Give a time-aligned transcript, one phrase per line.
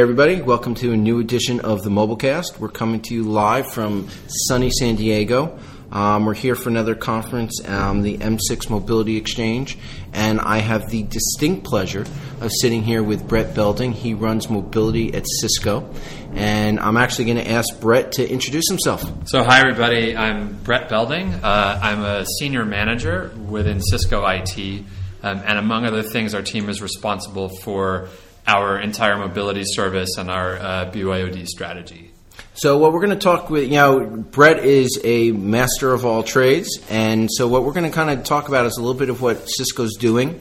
[0.00, 0.40] Everybody.
[0.40, 2.58] Welcome to a new edition of the Mobilecast.
[2.58, 4.08] We're coming to you live from
[4.48, 5.58] sunny San Diego.
[5.92, 9.76] Um, we're here for another conference, um, the M6 Mobility Exchange,
[10.14, 12.06] and I have the distinct pleasure
[12.40, 13.92] of sitting here with Brett Belding.
[13.92, 15.92] He runs mobility at Cisco,
[16.32, 19.04] and I'm actually going to ask Brett to introduce himself.
[19.28, 20.16] So, hi, everybody.
[20.16, 21.34] I'm Brett Belding.
[21.34, 24.82] Uh, I'm a senior manager within Cisco IT,
[25.22, 28.08] um, and among other things, our team is responsible for
[28.46, 32.10] our entire mobility service and our uh, BYOD strategy.
[32.54, 36.22] So what we're going to talk with, you know, Brett is a master of all
[36.22, 39.08] trades, and so what we're going to kind of talk about is a little bit
[39.08, 40.40] of what Cisco's doing,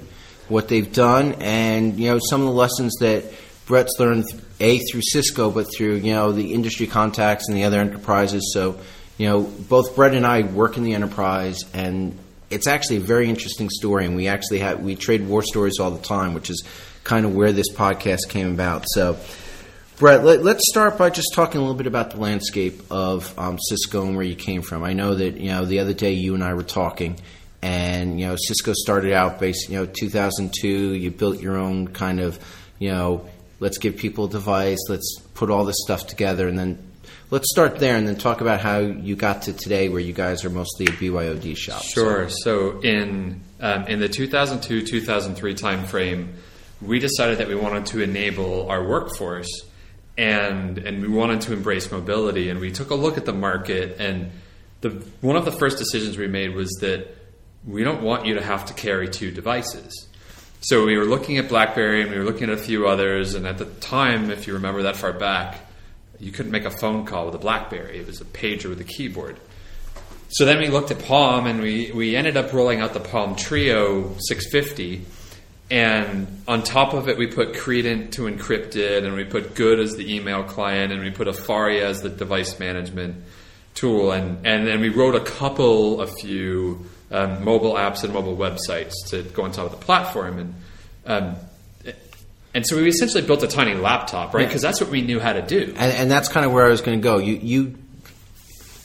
[0.50, 3.24] what they've done, and you know some of the lessons that
[3.68, 4.26] Brett's learned
[4.60, 8.52] a through Cisco, but through you know the industry contacts and the other enterprises.
[8.54, 8.80] So
[9.18, 12.18] you know both Brett and I work in the enterprise, and
[12.50, 15.92] it's actually a very interesting story, and we actually have we trade war stories all
[15.92, 16.64] the time, which is
[17.04, 18.86] kind of where this podcast came about.
[18.88, 19.18] So,
[19.98, 23.58] Brett, let, us start by just talking a little bit about the landscape of um,
[23.60, 24.84] Cisco and where you came from.
[24.84, 27.20] I know that you know the other day you and I were talking,
[27.62, 30.68] and you know Cisco started out based you know 2002.
[30.68, 32.40] You built your own kind of
[32.80, 33.28] you know
[33.60, 36.90] let's give people a device, let's put all this stuff together, and then
[37.32, 40.46] let's start there and then talk about how you got to today where you guys
[40.46, 41.84] are mostly a BYOD shop.
[41.84, 42.30] Sure.
[42.30, 46.30] So, in um, in the 2002 2003 timeframe
[46.82, 49.50] we decided that we wanted to enable our workforce
[50.18, 53.98] and and we wanted to embrace mobility and we took a look at the market
[54.00, 54.32] and
[54.82, 54.90] the
[55.22, 57.08] one of the first decisions we made was that
[57.66, 60.08] we don't want you to have to carry two devices.
[60.62, 63.46] So we were looking at BlackBerry and we were looking at a few others and
[63.46, 65.66] at the time if you remember that far back
[66.20, 67.98] you couldn't make a phone call with a BlackBerry.
[67.98, 69.40] It was a pager with a keyboard.
[70.32, 73.36] So then we looked at Palm and we, we ended up rolling out the Palm
[73.36, 75.06] Treo 650
[75.72, 79.80] and on top of it, we put Credant to encrypt it, and we put Good
[79.80, 83.24] as the email client, and we put Afaria as the device management
[83.76, 88.36] tool, and and then we wrote a couple, a few um, mobile apps and mobile
[88.36, 90.54] websites to go on top of the platform, and
[91.06, 91.36] um,
[92.56, 94.48] and so we essentially built a tiny laptop, right?
[94.48, 96.70] Because that's what we knew how to do, and, and that's kind of where I
[96.70, 97.18] was going to go.
[97.18, 97.76] You you.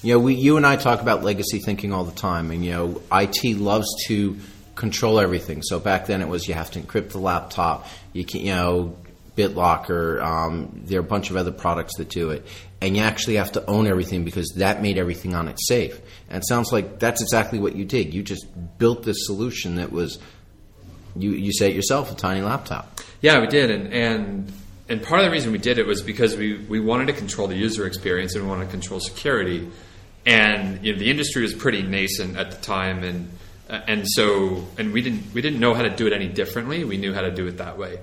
[0.02, 2.72] You know, we, you and I talk about legacy thinking all the time, and you
[2.72, 4.36] know, IT loves to
[4.74, 5.62] control everything.
[5.62, 7.86] So back then it was you have to encrypt the laptop.
[8.12, 8.96] You can, you know,
[9.36, 10.22] BitLocker.
[10.22, 12.46] Um, there are a bunch of other products that do it,
[12.80, 16.00] and you actually have to own everything because that made everything on it safe.
[16.28, 18.14] And it sounds like that's exactly what you did.
[18.14, 18.46] You just
[18.78, 20.18] built this solution that was
[21.16, 23.00] you you say it yourself a tiny laptop.
[23.20, 24.52] Yeah, we did, and and
[24.88, 27.48] and part of the reason we did it was because we we wanted to control
[27.48, 29.70] the user experience and we wanted to control security.
[30.26, 33.30] And you know, the industry was pretty nascent at the time, and
[33.68, 36.84] uh, and so, and we didn't we didn't know how to do it any differently.
[36.84, 37.98] We knew how to do it that way,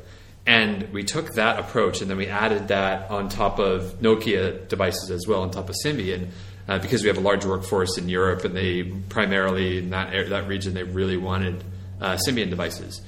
[0.45, 5.11] and we took that approach, and then we added that on top of Nokia devices
[5.11, 6.29] as well, on top of Symbian,
[6.67, 10.47] uh, because we have a large workforce in Europe, and they primarily in that that
[10.47, 11.63] region they really wanted
[12.01, 12.99] uh, Symbian devices,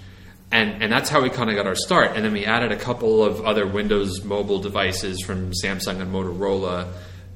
[0.52, 2.12] and and that's how we kind of got our start.
[2.16, 6.88] And then we added a couple of other Windows mobile devices from Samsung and Motorola,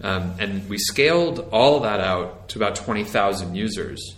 [0.03, 4.13] um, and we scaled all that out to about twenty thousand users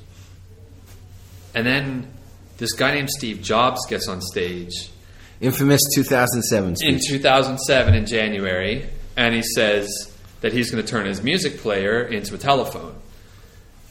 [1.53, 2.07] and then
[2.57, 4.91] this guy named Steve Jobs gets on stage.
[5.41, 6.93] Infamous 2007 speech.
[6.93, 9.87] In 2007 in January, and he says
[10.41, 12.95] that he's going to turn his music player into a telephone,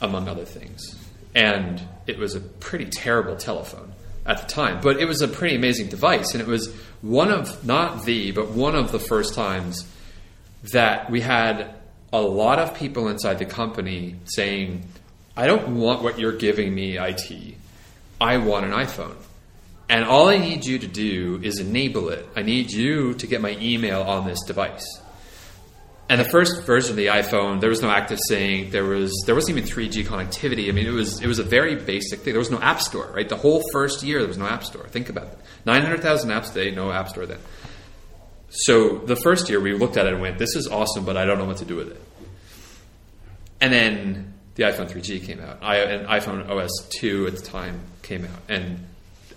[0.01, 0.97] among other things.
[1.35, 3.93] And it was a pretty terrible telephone
[4.27, 6.33] at the time, but it was a pretty amazing device.
[6.33, 9.87] And it was one of, not the, but one of the first times
[10.73, 11.75] that we had
[12.13, 14.85] a lot of people inside the company saying,
[15.39, 17.55] I don't want what you're giving me, IT.
[18.21, 19.15] I want an iPhone.
[19.89, 22.29] And all I need you to do is enable it.
[22.35, 24.85] I need you to get my email on this device.
[26.09, 28.73] And the first version of the iPhone, there was no ActiveSync.
[28.73, 30.69] There was there wasn't even 3G connectivity.
[30.69, 32.33] I mean, it was it was a very basic thing.
[32.33, 33.29] There was no app store, right?
[33.29, 34.89] The whole first year there was no app store.
[34.89, 35.39] Think about it.
[35.67, 37.39] 900,000 apps a day, no app store then.
[38.51, 41.25] So the first year we looked at it and went, "This is awesome, but I
[41.27, 42.03] don't know what to do with it."
[43.61, 47.81] And then the iPhone 3G came out, I, and iPhone OS 2 at the time
[48.03, 48.85] came out, and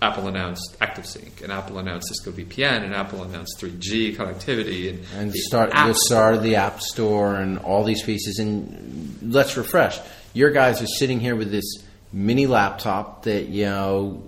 [0.02, 5.32] Apple announced ActiveSync, and Apple announced Cisco VPN, and Apple announced 3G connectivity, and, and
[5.32, 8.40] the start the start of the App Store, and all these pieces.
[8.40, 10.00] And let's refresh.
[10.34, 14.24] Your guys are sitting here with this mini laptop that you know,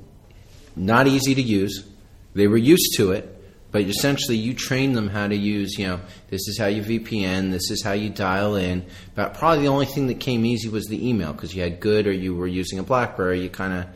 [0.76, 1.84] not easy to use.
[2.34, 3.33] They were used to it,
[3.74, 6.00] but essentially you train them how to use you know
[6.30, 8.86] this is how you vpn this is how you dial in
[9.16, 12.06] but probably the only thing that came easy was the email because you had good
[12.06, 13.86] or you were using a blackberry you kind of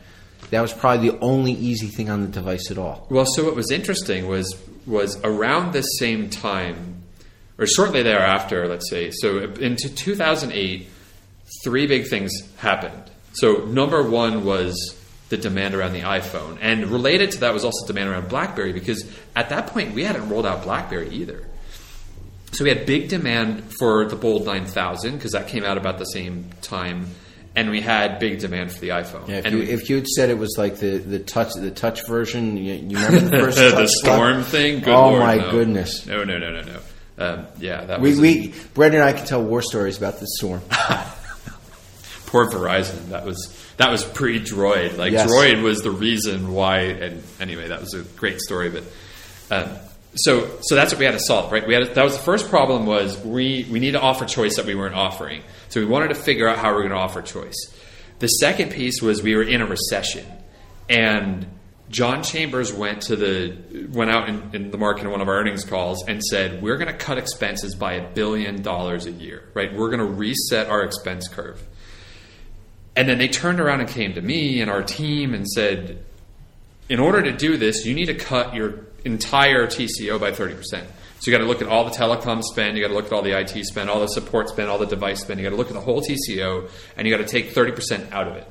[0.49, 3.07] that was probably the only easy thing on the device at all.
[3.09, 7.03] Well, so what was interesting was was around the same time,
[7.57, 9.11] or shortly thereafter, let's say.
[9.11, 10.87] So into 2008,
[11.63, 13.11] three big things happened.
[13.33, 14.98] So number one was
[15.29, 19.09] the demand around the iPhone, and related to that was also demand around BlackBerry because
[19.35, 21.45] at that point we hadn't rolled out BlackBerry either.
[22.51, 26.05] So we had big demand for the Bold 9000 because that came out about the
[26.05, 27.05] same time,
[27.55, 29.27] and we had big demand for the iPhone.
[29.27, 31.53] Yeah, if, and you, we- if you had said it was like the, the touch
[31.53, 34.51] the touch version, you, you remember the first the storm stuff?
[34.51, 34.79] thing.
[34.79, 35.51] Good oh Lord, my no.
[35.51, 36.07] goodness!
[36.07, 36.79] No, no, no, no, no.
[37.19, 40.25] Um, yeah, that We, was we Brendan and I can tell war stories about the
[40.37, 40.61] storm.
[42.29, 43.09] poor Verizon.
[43.09, 44.97] That was that was pre Droid.
[44.97, 45.29] Like Yes.
[45.29, 46.79] Droid was the reason why.
[46.81, 48.69] And anyway, that was a great story.
[48.69, 48.83] But
[49.51, 49.75] um,
[50.15, 51.65] so so that's what we had to solve, right?
[51.67, 54.55] We had to, that was the first problem was we we need to offer choice
[54.57, 55.41] that we weren't offering.
[55.69, 57.57] So we wanted to figure out how we are going to offer choice.
[58.19, 60.25] The second piece was we were in a recession,
[60.87, 61.47] and
[61.89, 65.35] John Chambers went to the went out in, in the market in one of our
[65.39, 69.49] earnings calls and said we're going to cut expenses by a billion dollars a year,
[69.55, 69.73] right?
[69.73, 71.59] We're going to reset our expense curve.
[72.99, 76.03] And then they turned around and came to me and our team and said,
[76.89, 80.59] in order to do this, you need to cut your entire TCO by 30%.
[80.59, 80.83] So
[81.23, 83.21] you got to look at all the telecom spend, you got to look at all
[83.21, 85.67] the IT spend, all the support spend, all the device spend, you got to look
[85.67, 88.45] at the whole TCO, and you got to take 30% out of it.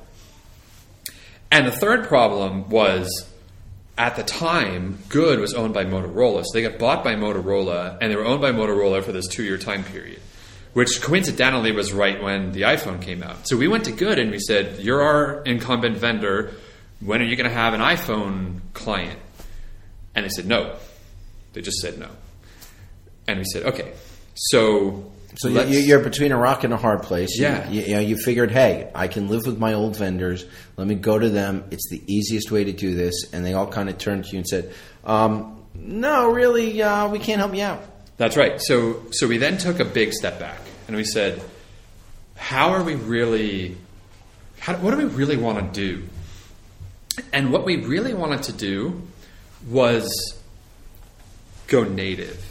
[1.52, 3.30] And the third problem was
[3.98, 6.42] at the time, Good was owned by Motorola.
[6.46, 9.42] So they got bought by Motorola, and they were owned by Motorola for this two
[9.42, 10.22] year time period,
[10.74, 13.48] which coincidentally was right when the iPhone came out.
[13.48, 16.52] So we went to Good and we said, You're our incumbent vendor.
[17.00, 19.18] When are you going to have an iPhone client?
[20.14, 20.76] And they said, No.
[21.52, 22.08] They just said no.
[23.26, 23.92] And we said, Okay.
[24.34, 25.12] So.
[25.36, 27.36] So you- let's- you- you're between a rock and a hard place.
[27.36, 27.70] You- Yeah.
[27.70, 30.44] You, you know, you figured, hey, I can live with my old vendors.
[30.76, 31.64] Let me go to them.
[31.70, 33.14] It's the easiest way to do this.
[33.32, 34.72] And they all kind of turned to you and said,
[35.04, 37.82] um, no, really, uh, we can't help you out.
[38.18, 38.60] That's right.
[38.60, 41.42] So so we then took a big step back and we said,
[42.38, 43.76] how are we really?
[44.60, 46.08] How, what do we really want to do?
[47.32, 49.02] And what we really wanted to do
[49.68, 50.08] was
[51.66, 52.44] go native.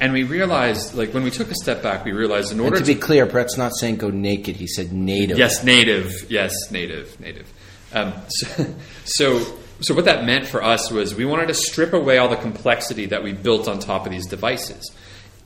[0.00, 2.80] And we realized, like when we took a step back, we realized in And order
[2.80, 4.56] to be clear, Brett's not saying go naked.
[4.56, 5.38] He said native.
[5.38, 6.30] Yes, native.
[6.30, 7.52] Yes, native, native.
[7.92, 8.74] Um, so,
[9.04, 12.36] so, so what that meant for us was we wanted to strip away all the
[12.36, 14.90] complexity that we built on top of these devices,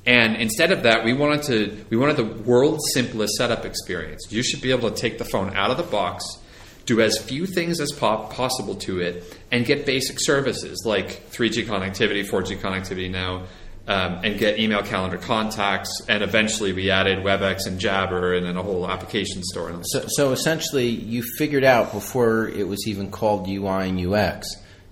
[0.07, 4.27] and instead of that, we wanted to we wanted the world's simplest setup experience.
[4.31, 6.25] You should be able to take the phone out of the box,
[6.87, 11.67] do as few things as po- possible to it, and get basic services like 3G
[11.67, 13.45] connectivity, 4G connectivity now
[13.91, 15.91] um, and get email calendar contacts.
[16.09, 19.81] And eventually we added WebEx and Jabber and then a whole application store.
[19.83, 24.47] So, so essentially, you figured out before it was even called UI and UX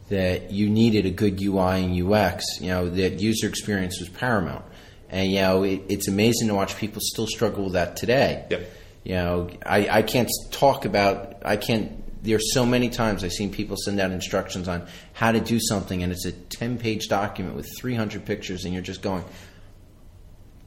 [0.08, 2.44] that you needed a good UI and UX.
[2.60, 4.64] You know that user experience was paramount,
[5.08, 8.46] and you know it, it's amazing to watch people still struggle with that today.
[8.50, 8.70] Yep.
[9.04, 11.42] You know, I, I can't talk about.
[11.44, 12.04] I can't.
[12.22, 16.02] There's so many times I've seen people send out instructions on how to do something,
[16.02, 19.24] and it's a 10 page document with 300 pictures, and you're just going,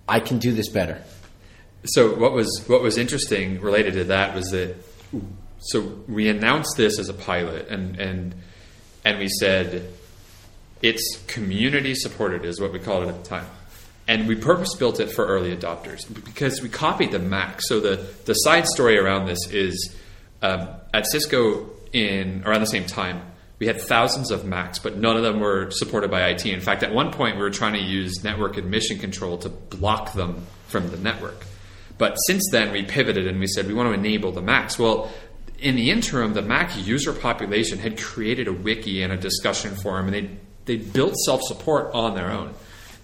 [0.07, 1.01] I can do this better.
[1.85, 4.75] so what was what was interesting related to that was that
[5.59, 8.35] so we announced this as a pilot and and
[9.03, 9.91] and we said
[10.81, 13.47] it's community supported is what we called it at the time
[14.07, 18.05] and we purpose built it for early adopters because we copied the mac so the
[18.25, 19.95] the side story around this is
[20.43, 23.21] um, at cisco in around the same time
[23.59, 26.83] we had thousands of macs but none of them were supported by it in fact
[26.83, 30.89] at one point we were trying to use network admission control to block them from
[30.89, 31.45] the network
[32.01, 34.79] but since then, we pivoted and we said we want to enable the Macs.
[34.79, 35.11] Well,
[35.59, 40.11] in the interim, the Mac user population had created a wiki and a discussion forum,
[40.11, 40.29] and they
[40.65, 42.55] they built self support on their own.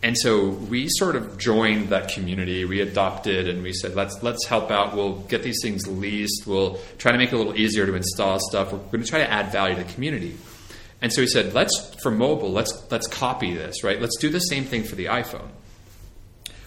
[0.04, 2.66] And so we sort of joined that community.
[2.66, 4.96] We adopted, and we said let's let's help out.
[4.96, 6.46] We'll get these things leased.
[6.46, 8.72] We'll try to make it a little easier to install stuff.
[8.72, 10.38] We're going to try to add value to the community.
[11.02, 14.00] And so we said let's for mobile let's let's copy this right.
[14.00, 15.50] Let's do the same thing for the iPhone.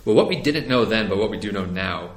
[0.05, 2.13] Well, what we didn't know then, but what we do know now,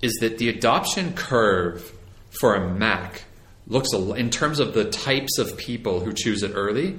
[0.00, 1.92] is that the adoption curve
[2.40, 3.24] for a Mac
[3.66, 6.96] looks, in terms of the types of people who choose it early,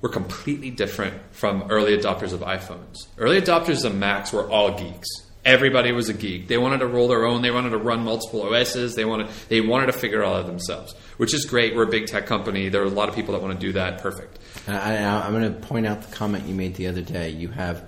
[0.00, 2.96] were completely different from early adopters of iPhones.
[3.18, 5.08] Early adopters of Macs were all geeks.
[5.44, 6.48] Everybody was a geek.
[6.48, 7.42] They wanted to roll their own.
[7.42, 8.94] They wanted to run multiple OSs.
[8.94, 11.74] They wanted they wanted to figure it all out themselves, which is great.
[11.76, 12.70] We're a big tech company.
[12.70, 13.98] There are a lot of people that want to do that.
[14.00, 14.38] Perfect.
[14.66, 17.28] I, I, I'm going to point out the comment you made the other day.
[17.30, 17.86] You have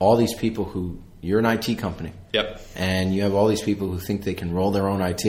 [0.00, 2.60] all these people who you're an IT company, Yep.
[2.76, 5.24] and you have all these people who think they can roll their own IT.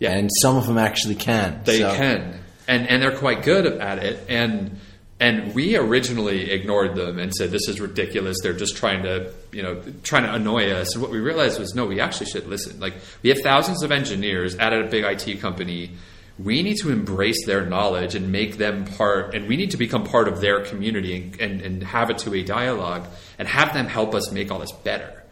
[0.00, 0.12] Yeah.
[0.12, 1.60] and some of them actually can.
[1.64, 2.40] They So- can.
[2.66, 4.24] and and they're quite good at it.
[4.28, 4.78] And
[5.20, 8.38] and we originally ignored them and said this is ridiculous.
[8.42, 10.94] They're just trying to you know trying to annoy us.
[10.94, 12.80] And what we realized was no, we actually should listen.
[12.80, 15.92] Like we have thousands of engineers at a big IT company.
[16.38, 20.04] We need to embrace their knowledge and make them part, and we need to become
[20.04, 23.06] part of their community and, and, and have a two way dialogue
[23.38, 25.22] and have them help us make all this better.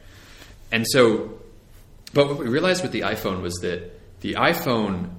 [0.70, 1.40] And so,
[2.12, 5.12] but what we realized with the iPhone was that the iPhone,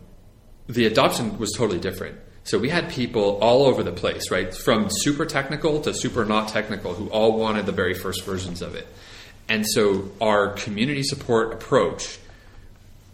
[0.68, 2.20] the adoption was totally different.
[2.50, 4.52] So we had people all over the place, right?
[4.52, 8.74] From super technical to super not technical who all wanted the very first versions of
[8.74, 8.88] it.
[9.48, 12.18] And so our community support approach,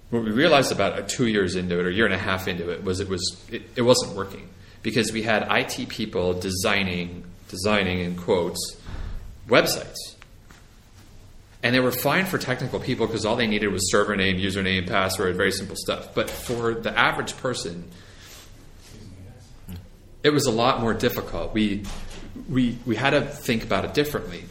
[0.09, 2.47] what we realized about a two years into it or a year and a half
[2.47, 4.47] into it was it was it, it wasn't working
[4.83, 8.79] because we had IT people designing designing in quotes
[9.47, 10.15] websites
[11.65, 14.87] and they were fine for technical people because all they needed was server name, username,
[14.87, 16.13] password, very simple stuff.
[16.13, 17.89] But for the average person,
[20.25, 21.53] it was a lot more difficult.
[21.53, 21.83] We,
[22.49, 24.43] we, we had to think about it differently.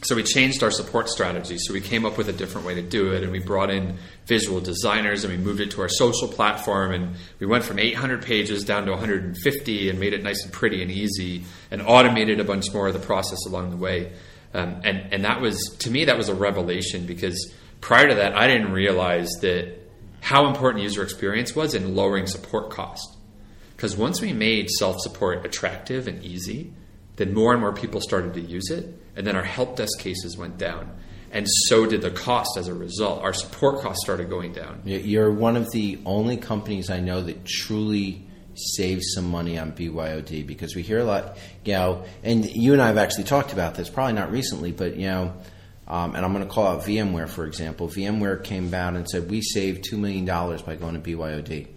[0.00, 1.58] So we changed our support strategy.
[1.58, 3.98] So we came up with a different way to do it, and we brought in
[4.24, 8.24] visual designers, and we moved it to our social platform, and we went from 800
[8.24, 12.44] pages down to 150, and made it nice and pretty and easy, and automated a
[12.44, 14.10] bunch more of the process along the way.
[14.54, 17.52] Um, and and that was to me that was a revelation because
[17.82, 19.76] prior to that I didn't realize that
[20.22, 23.17] how important user experience was in lowering support cost.
[23.78, 26.72] Because once we made self support attractive and easy,
[27.14, 30.36] then more and more people started to use it, and then our help desk cases
[30.36, 30.98] went down.
[31.30, 33.22] And so did the cost as a result.
[33.22, 34.82] Our support costs started going down.
[34.84, 40.44] You're one of the only companies I know that truly saves some money on BYOD
[40.44, 43.76] because we hear a lot, you know, and you and I have actually talked about
[43.76, 45.34] this, probably not recently, but, you know,
[45.86, 47.86] um, and I'm going to call out VMware, for example.
[47.86, 51.68] VMware came out and said, we saved $2 million by going to BYOD.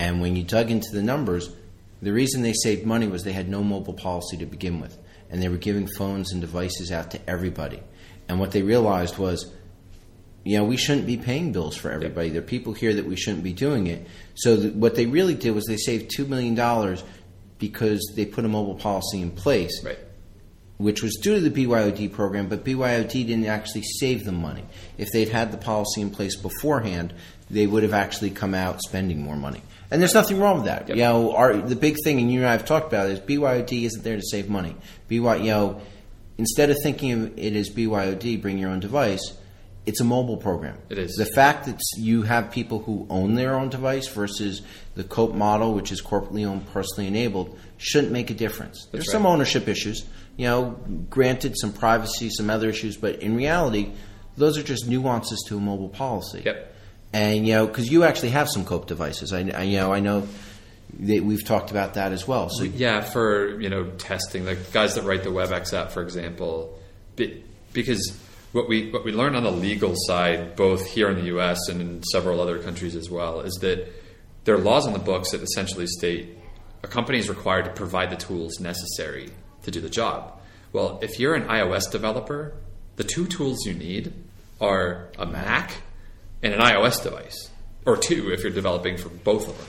[0.00, 1.54] And when you dug into the numbers,
[2.00, 4.96] the reason they saved money was they had no mobile policy to begin with,
[5.28, 7.82] and they were giving phones and devices out to everybody.
[8.26, 9.52] And what they realized was,
[10.42, 12.28] you know, we shouldn't be paying bills for everybody.
[12.28, 12.32] Yep.
[12.32, 14.06] There are people here that we shouldn't be doing it.
[14.36, 17.04] So th- what they really did was they saved two million dollars
[17.58, 19.98] because they put a mobile policy in place, right.
[20.80, 22.48] Which was due to the BYOD program.
[22.48, 24.64] But BYOD didn't actually save them money.
[24.96, 27.12] If they'd had the policy in place beforehand,
[27.50, 29.60] they would have actually come out spending more money.
[29.90, 30.88] And there's nothing wrong with that.
[30.88, 30.96] Yep.
[30.96, 33.84] You know, our, the big thing, and you and I have talked about, is BYOD
[33.84, 34.74] isn't there to save money.
[35.08, 35.82] BY, you know,
[36.38, 39.36] instead of thinking of it as BYOD, bring your own device,
[39.84, 40.78] it's a mobile program.
[40.88, 41.16] It is.
[41.16, 44.62] The fact that you have people who own their own device versus
[44.94, 48.84] the COPE model, which is corporately owned, personally enabled, shouldn't make a difference.
[48.84, 49.12] That's There's right.
[49.12, 50.06] some ownership issues.
[50.36, 50.70] You know,
[51.10, 53.92] granted, some privacy, some other issues, but in reality,
[54.36, 56.42] those are just nuances to a mobile policy.
[56.44, 56.74] Yep.
[57.12, 59.32] And you know, because you actually have some COPE devices.
[59.32, 60.26] I, I you know I know
[61.00, 62.48] that we've talked about that as well.
[62.50, 66.78] So yeah, for you know testing, the guys that write the WebEx app, for example,
[67.72, 68.16] because
[68.52, 71.68] what we what we learned on the legal side, both here in the U.S.
[71.68, 73.92] and in several other countries as well, is that
[74.44, 76.36] there are laws on the books that essentially state
[76.82, 79.30] a company is required to provide the tools necessary
[79.70, 80.40] to do the job.
[80.72, 82.54] Well, if you're an iOS developer,
[82.96, 84.12] the two tools you need
[84.60, 85.72] are a Mac
[86.42, 87.50] and an iOS device,
[87.86, 89.66] or two if you're developing for both of them.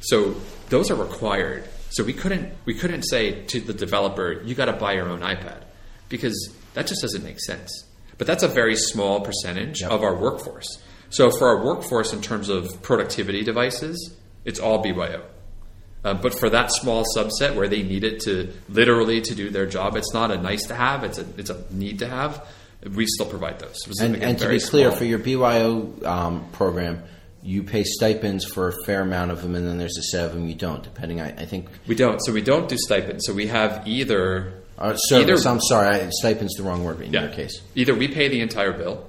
[0.00, 0.34] So
[0.68, 1.68] those are required.
[1.90, 5.20] So we couldn't we couldn't say to the developer, you got to buy your own
[5.20, 5.62] iPad,
[6.08, 7.84] because that just doesn't make sense.
[8.18, 9.90] But that's a very small percentage yep.
[9.90, 10.68] of our workforce.
[11.10, 14.14] So for our workforce, in terms of productivity devices,
[14.44, 15.22] it's all BYO.
[16.04, 19.66] Uh, but for that small subset where they need it to literally to do their
[19.66, 22.46] job, it's not a nice to have; it's a it's a need to have
[22.82, 23.76] we still provide those.
[24.00, 27.02] And, and to be clear, for your BYO um, program,
[27.42, 30.32] you pay stipends for a fair amount of them, and then there's a set of
[30.32, 31.20] them you don't, depending.
[31.20, 32.20] I, I think we don't.
[32.20, 33.26] So we don't do stipends.
[33.26, 35.40] So we have either uh, service.
[35.40, 37.60] Either, I'm sorry, I, stipends the wrong word in yeah, your case.
[37.74, 39.07] Either we pay the entire bill,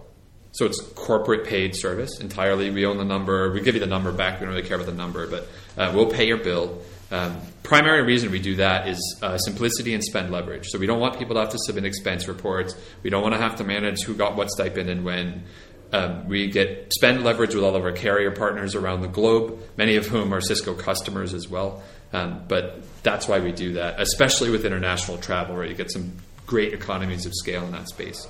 [0.51, 2.69] so it's corporate paid service entirely.
[2.71, 3.51] We own the number.
[3.51, 4.39] We give you the number back.
[4.39, 6.81] We don't really care about the number, but uh, we'll pay your bill.
[7.11, 10.67] Um, primary reason we do that is uh, simplicity and spend leverage.
[10.67, 12.75] So we don't want people to have to submit expense reports.
[13.03, 15.43] We don't want to have to manage who got what stipend and when.
[15.91, 19.95] Um, we get spend leverage with all of our carrier partners around the globe, many
[19.95, 21.81] of whom are Cisco customers as well.
[22.13, 26.13] Um, but that's why we do that, especially with international travel, where you get some
[26.45, 28.27] great economies of scale in that space.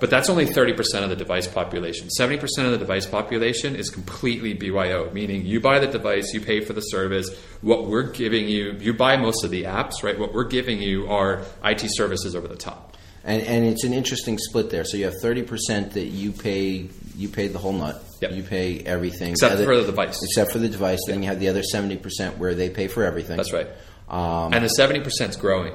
[0.00, 2.08] But that's only 30% of the device population.
[2.18, 6.60] 70% of the device population is completely BYO, meaning you buy the device, you pay
[6.64, 7.28] for the service.
[7.62, 10.16] What we're giving you, you buy most of the apps, right?
[10.16, 12.96] What we're giving you are IT services over the top.
[13.24, 14.84] And, and it's an interesting split there.
[14.84, 16.88] So you have thirty percent that you pay.
[17.16, 18.02] You pay the whole nut.
[18.22, 18.30] Yep.
[18.32, 20.18] You pay everything Except Other- for the device.
[20.22, 21.00] Except for the device.
[21.06, 23.36] Then you have the other seventy percent where they pay for everything.
[23.36, 23.66] That's right.
[24.08, 25.74] Um, and the seventy percent is growing.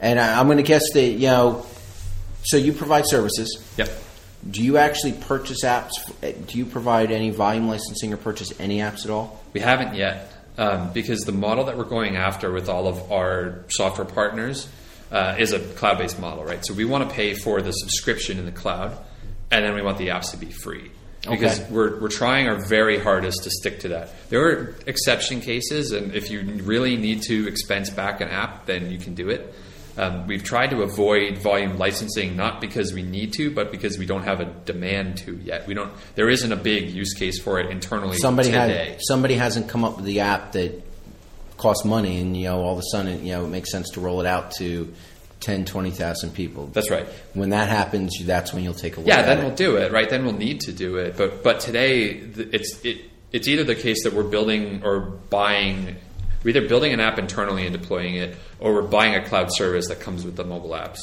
[0.00, 1.66] and I, I'm going to guess that you know.
[2.46, 3.62] So you provide services.
[3.76, 3.90] Yep.
[4.48, 5.90] Do you actually purchase apps?
[6.46, 9.42] Do you provide any volume licensing or purchase any apps at all?
[9.52, 13.64] We haven't yet um, because the model that we're going after with all of our
[13.68, 14.68] software partners
[15.10, 16.64] uh, is a cloud-based model, right?
[16.64, 18.96] So we want to pay for the subscription in the cloud,
[19.50, 20.90] and then we want the apps to be free
[21.28, 21.72] because Okay.
[21.72, 24.10] we're we're trying our very hardest to stick to that.
[24.30, 28.90] There are exception cases, and if you really need to expense back an app, then
[28.92, 29.52] you can do it.
[29.96, 34.04] Um, we've tried to avoid volume licensing not because we need to, but because we
[34.06, 35.66] don't have a demand to yet.
[35.66, 35.92] We don't.
[36.14, 38.90] There isn't a big use case for it internally Somebody today.
[38.90, 40.82] had somebody hasn't come up with the app that
[41.56, 44.00] costs money, and you know all of a sudden you know it makes sense to
[44.00, 44.92] roll it out to
[45.40, 46.66] 10, 20,000 people.
[46.68, 47.06] That's right.
[47.34, 49.08] When that happens, that's when you'll take a look.
[49.08, 49.44] Yeah, then it.
[49.44, 50.08] we'll do it, right?
[50.08, 51.16] Then we'll need to do it.
[51.16, 55.96] But but today it's it it's either the case that we're building or buying
[56.42, 59.88] we're either building an app internally and deploying it, or we're buying a cloud service
[59.88, 60.98] that comes with the mobile apps.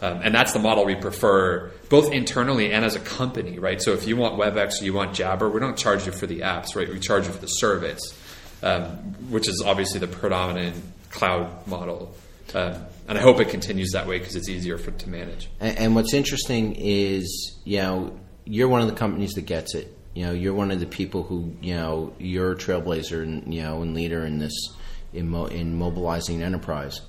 [0.00, 3.80] Um, and that's the model we prefer, both internally and as a company, right?
[3.80, 6.40] So if you want WebEx or you want Jabber, we don't charge you for the
[6.40, 6.88] apps, right?
[6.88, 8.16] We charge you for the service,
[8.62, 8.84] um,
[9.30, 10.76] which is obviously the predominant
[11.10, 12.14] cloud model.
[12.54, 15.50] Um, and I hope it continues that way because it's easier for to manage.
[15.60, 19.97] And, and what's interesting is, you know, you're one of the companies that gets it.
[20.18, 23.62] You know, you're one of the people who, you know, you're a trailblazer and you
[23.62, 24.74] know and leader in this
[25.12, 27.00] in mo- in mobilizing enterprise.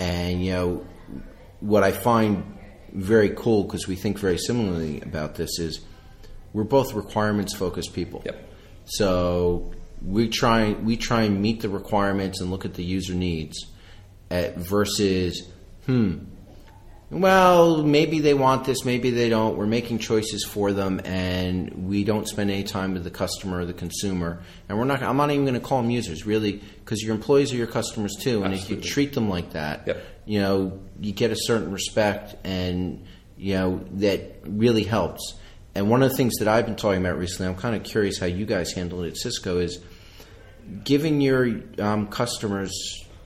[0.00, 0.86] And you know,
[1.60, 2.58] what I find
[2.92, 5.80] very cool because we think very similarly about this is
[6.52, 8.20] we're both requirements focused people.
[8.24, 8.52] Yep.
[8.84, 9.70] So
[10.04, 13.64] we try we try and meet the requirements and look at the user needs
[14.28, 15.48] at, versus
[15.86, 16.24] hmm
[17.10, 19.56] well maybe they want this maybe they don't.
[19.56, 23.64] We're making choices for them and we don't spend any time with the customer or
[23.64, 24.40] the consumer.
[24.68, 27.52] And we're not I'm not even going to call them users really because your employees
[27.52, 30.04] are your customers too and if you treat them like that Yep.
[30.24, 33.04] you know you get a certain respect and
[33.36, 35.34] you know that really helps.
[35.74, 38.18] And one of the things that I've been talking about recently I'm kind of curious
[38.18, 39.80] how you guys handle it at Cisco is
[40.84, 41.48] giving your
[41.80, 42.72] um, customers,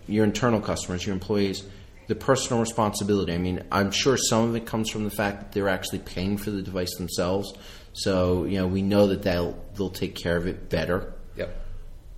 [0.07, 1.65] your internal customers, your employees,
[2.07, 3.33] the personal responsibility.
[3.33, 6.37] I mean, I'm sure some of it comes from the fact that they're actually paying
[6.37, 7.55] for the device themselves.
[7.93, 11.15] So you know, we know that they'll they'll take care of it better.
[11.37, 11.57] Yep.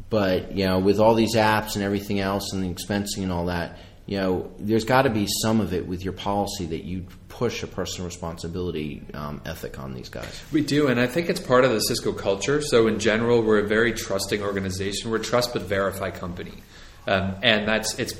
[0.08, 3.46] But you know, with all these apps and everything else and the expensing and all
[3.46, 7.06] that, you know, there's got to be some of it with your policy that you
[7.28, 10.42] push a personal responsibility um, ethic on these guys.
[10.52, 12.62] We do, and I think it's part of the Cisco culture.
[12.62, 15.10] So, in general, we're a very trusting organization.
[15.10, 16.54] We're a trust but verify company,
[17.08, 18.14] um, and that's it's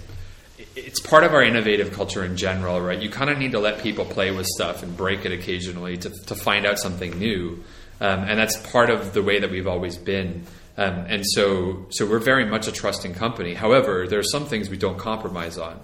[0.77, 3.01] it's part of our innovative culture in general, right?
[3.01, 6.11] You kind of need to let people play with stuff and break it occasionally to
[6.11, 7.65] to find out something new,
[8.01, 10.47] um, and that's part of the way that we've always been.
[10.79, 13.55] Um, and so, so we're very much a trusting company.
[13.55, 15.81] However, there are some things we don't compromise on,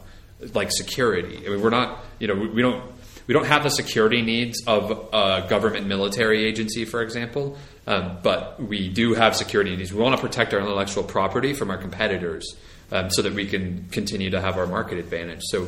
[0.53, 1.39] like security.
[1.47, 2.85] I mean, we're not, you know, we, we don't
[3.27, 8.63] we don't have the security needs of a government military agency, for example, um, but
[8.63, 9.93] we do have security needs.
[9.93, 12.57] We want to protect our intellectual property from our competitors
[12.93, 15.41] um, so that we can continue to have our market advantage.
[15.45, 15.67] So,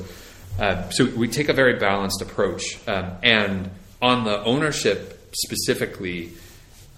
[0.61, 2.79] uh, so we take a very balanced approach.
[2.87, 6.33] Um, and on the ownership specifically,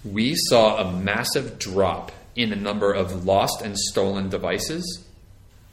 [0.03, 5.03] we saw a massive drop in the number of lost and stolen devices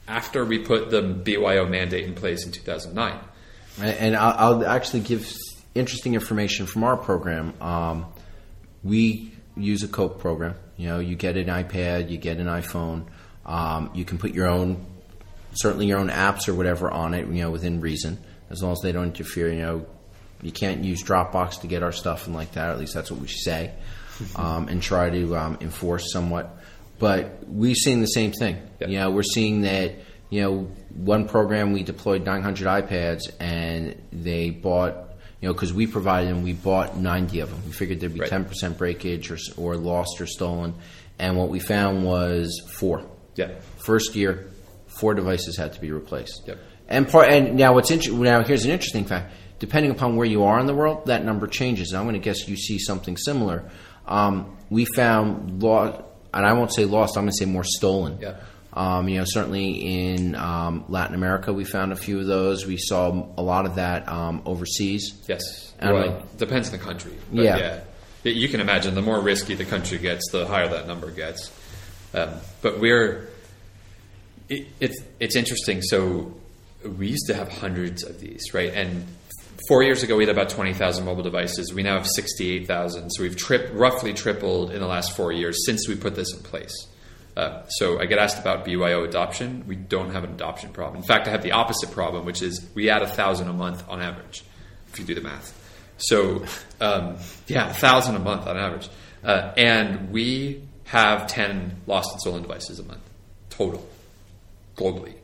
[0.07, 3.19] after we put the BYO mandate in place in 2009.
[3.81, 5.35] And I'll, actually give
[5.73, 7.53] interesting information from our program.
[7.61, 8.05] Um,
[8.83, 10.55] we use a Cope program.
[10.77, 13.05] You know, you get an iPad, you get an iPhone.
[13.45, 14.85] Um, you can put your own,
[15.53, 17.27] certainly your own apps or whatever on it.
[17.27, 18.17] You know, within reason,
[18.49, 19.51] as long as they don't interfere.
[19.51, 19.85] You know,
[20.41, 22.69] you can't use Dropbox to get our stuff and like that.
[22.69, 23.71] At least that's what we say,
[24.35, 26.57] um, and try to um, enforce somewhat.
[26.97, 28.57] But we've seen the same thing.
[28.79, 28.87] Yeah.
[28.87, 29.93] You know, we're seeing that.
[30.31, 30.57] You know,
[30.95, 35.01] one program we deployed 900 iPads, and they bought.
[35.41, 37.61] You know, because we provided them, we bought 90 of them.
[37.65, 38.31] We figured there'd be Right.
[38.31, 40.73] 10% breakage or, or lost or stolen,
[41.19, 43.05] and what we found was four.
[43.35, 43.51] Yeah.
[43.77, 44.49] First year,
[44.87, 46.43] four devices had to be replaced.
[46.47, 46.57] Yep.
[46.87, 49.33] And part and now what's inter- now here's an interesting fact.
[49.57, 51.91] Depending upon where you are in the world, that number changes.
[51.91, 53.69] And I'm going to guess you see something similar.
[54.05, 57.17] Um, we found lost, and I won't say lost.
[57.17, 58.19] I'm going to say more stolen.
[58.21, 58.35] Yeah.
[58.73, 59.71] Um, you know, certainly
[60.15, 62.65] in um, Latin America, we found a few of those.
[62.65, 65.13] We saw a lot of that um, overseas.
[65.27, 65.73] Yes.
[65.79, 67.13] And well, like- depends on the country.
[67.31, 67.57] Yeah.
[68.23, 68.31] yeah.
[68.31, 71.49] You can imagine the more risky the country gets, the higher that number gets.
[72.15, 72.29] Um,
[72.61, 73.27] but we're
[74.49, 75.81] it, it's it's interesting.
[75.81, 76.33] So
[76.83, 78.73] we used to have hundreds of these, right?
[78.73, 79.05] And
[79.67, 81.73] four years ago, we had about 20,000 mobile devices.
[81.73, 83.09] We now have 68,000.
[83.09, 86.43] So we've tri- roughly tripled in the last four years since we put this in
[86.43, 86.73] place.
[87.35, 89.65] Uh, so I get asked about BYO adoption.
[89.67, 90.97] We don't have an adoption problem.
[90.97, 93.83] In fact, I have the opposite problem, which is we add a thousand a month
[93.89, 94.43] on average,
[94.93, 95.53] if you do the math.
[95.97, 96.45] So
[96.79, 98.89] um, yeah, a thousand a month on average,
[99.23, 103.01] uh, and we have 10 lost and stolen devices a month
[103.49, 103.87] total
[104.75, 105.15] globally,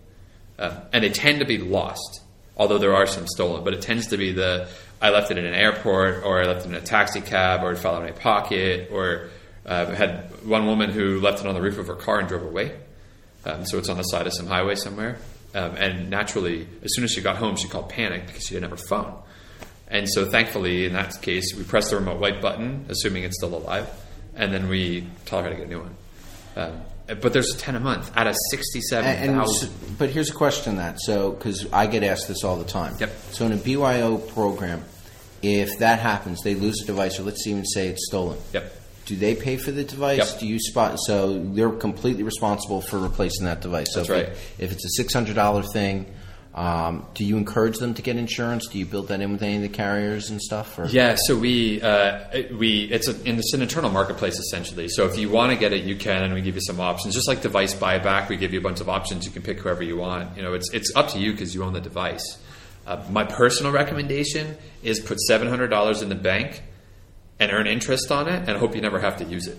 [0.59, 2.21] um, and they tend to be lost
[2.57, 4.69] although there are some stolen, but it tends to be the
[5.01, 7.71] I left it in an airport, or I left it in a taxi cab, or
[7.71, 9.29] it fell out of my pocket, or
[9.65, 12.43] uh, had one woman who left it on the roof of her car and drove
[12.43, 12.79] away.
[13.45, 15.17] Um, so it's on the side of some highway somewhere.
[15.55, 18.69] Um, and naturally, as soon as she got home, she called panic because she didn't
[18.69, 19.17] have her phone.
[19.87, 23.55] And so, thankfully, in that case, we press the remote white button, assuming it's still
[23.55, 23.89] alive,
[24.35, 25.95] and then we tell her to get a new one.
[26.55, 26.81] Um,
[27.19, 29.97] but there's 10 a month out of 67,000.
[29.97, 32.95] But here's a question that so because I get asked this all the time.
[32.99, 33.09] Yep.
[33.31, 34.83] So in a BYO program,
[35.41, 38.37] if that happens, they lose a device, or let's even say it's stolen.
[38.53, 38.77] Yep.
[39.05, 40.31] Do they pay for the device?
[40.31, 40.39] Yep.
[40.39, 40.99] Do you spot?
[40.99, 43.87] So they're completely responsible for replacing that device.
[43.91, 44.25] So That's if right.
[44.27, 46.05] It, if it's a six hundred dollar thing,
[46.53, 48.67] um, do you encourage them to get insurance?
[48.67, 50.77] Do you build that in with any of the carriers and stuff?
[50.77, 50.85] Or?
[50.85, 52.19] Yeah, so we uh,
[52.57, 54.89] we it's a, it's an internal marketplace essentially.
[54.89, 57.15] So if you want to get it, you can, and we give you some options.
[57.15, 59.25] Just like device buyback, we give you a bunch of options.
[59.25, 60.35] You can pick whoever you want.
[60.35, 62.37] You know, it's it's up to you because you own the device.
[62.85, 66.63] Uh, my personal recommendation is put seven hundred dollars in the bank
[67.39, 69.57] and earn interest on it, and hope you never have to use it.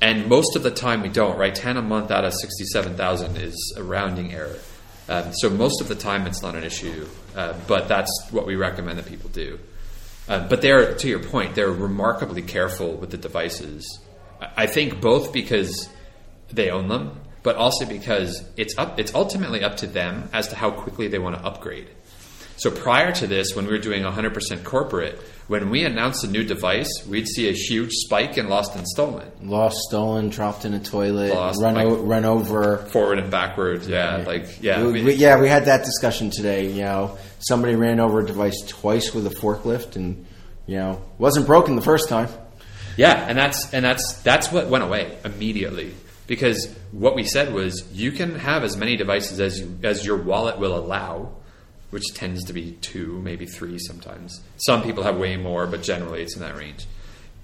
[0.00, 1.36] And most of the time we don't.
[1.36, 4.56] Right, ten a month out of sixty-seven thousand is a rounding error.
[5.08, 8.56] Um, so most of the time it's not an issue, uh, but that's what we
[8.56, 9.58] recommend that people do.
[10.28, 14.00] Uh, but they're, to your point, they're remarkably careful with the devices.
[14.40, 15.88] I think both because
[16.52, 18.98] they own them, but also because it's up.
[18.98, 21.88] It's ultimately up to them as to how quickly they want to upgrade.
[22.56, 26.44] So prior to this, when we were doing 100% corporate, when we announced a new
[26.44, 30.78] device, we'd see a huge spike in lost and stolen, Lost, stolen, dropped in a
[30.80, 32.78] toilet, Lost, run, like- o- run over.
[32.92, 33.88] forward and backwards.
[33.88, 36.70] Yeah, like yeah, we, we- we- yeah, we had that discussion today.
[36.70, 40.24] You know, somebody ran over a device twice with a forklift, and
[40.66, 42.28] you know, wasn't broken the first time.
[42.96, 45.94] Yeah, and that's and that's that's what went away immediately
[46.26, 50.16] because what we said was you can have as many devices as you as your
[50.18, 51.30] wallet will allow,
[51.90, 54.40] which tends to be two, maybe three sometimes.
[54.56, 56.86] Some people have way more, but generally it's in that range.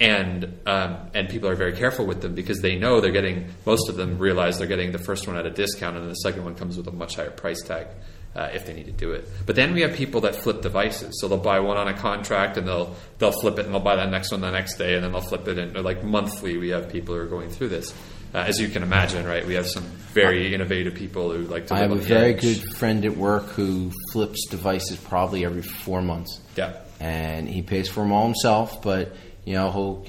[0.01, 3.89] And um, and people are very careful with them because they know they're getting most
[3.89, 6.57] of them realize they're getting the first one at a discount and the second one
[6.57, 7.87] comes with a much higher price tag
[8.35, 9.29] uh, if they need to do it.
[9.47, 12.57] But then we have people that flip devices, so they'll buy one on a contract
[12.57, 15.05] and they'll they'll flip it and they'll buy that next one the next day and
[15.05, 16.57] then they'll flip it and like monthly.
[16.57, 17.95] We have people who are going through this,
[18.35, 19.47] uh, as you can imagine, right?
[19.47, 21.75] We have some very innovative people who like to.
[21.75, 22.41] I have a very edge.
[22.43, 26.41] good friend at work who flips devices probably every four months.
[26.57, 26.77] Yeah.
[27.01, 28.83] and he pays for them all himself.
[28.83, 30.05] But you know, he'll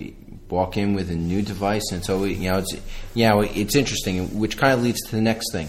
[0.50, 2.74] walk in with a new device, and so you know, it's
[3.14, 5.68] you know, it's interesting, which kind of leads to the next thing.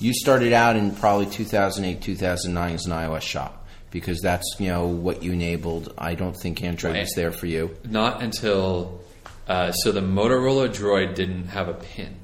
[0.00, 4.86] You started out in probably 2008, 2009 as an iOS shop because that's you know
[4.86, 5.92] what you enabled.
[5.98, 7.00] I don't think Android Right.
[7.02, 7.76] was there for you.
[7.88, 9.00] Not until
[9.48, 12.16] uh, so the Motorola Droid didn't have a pin.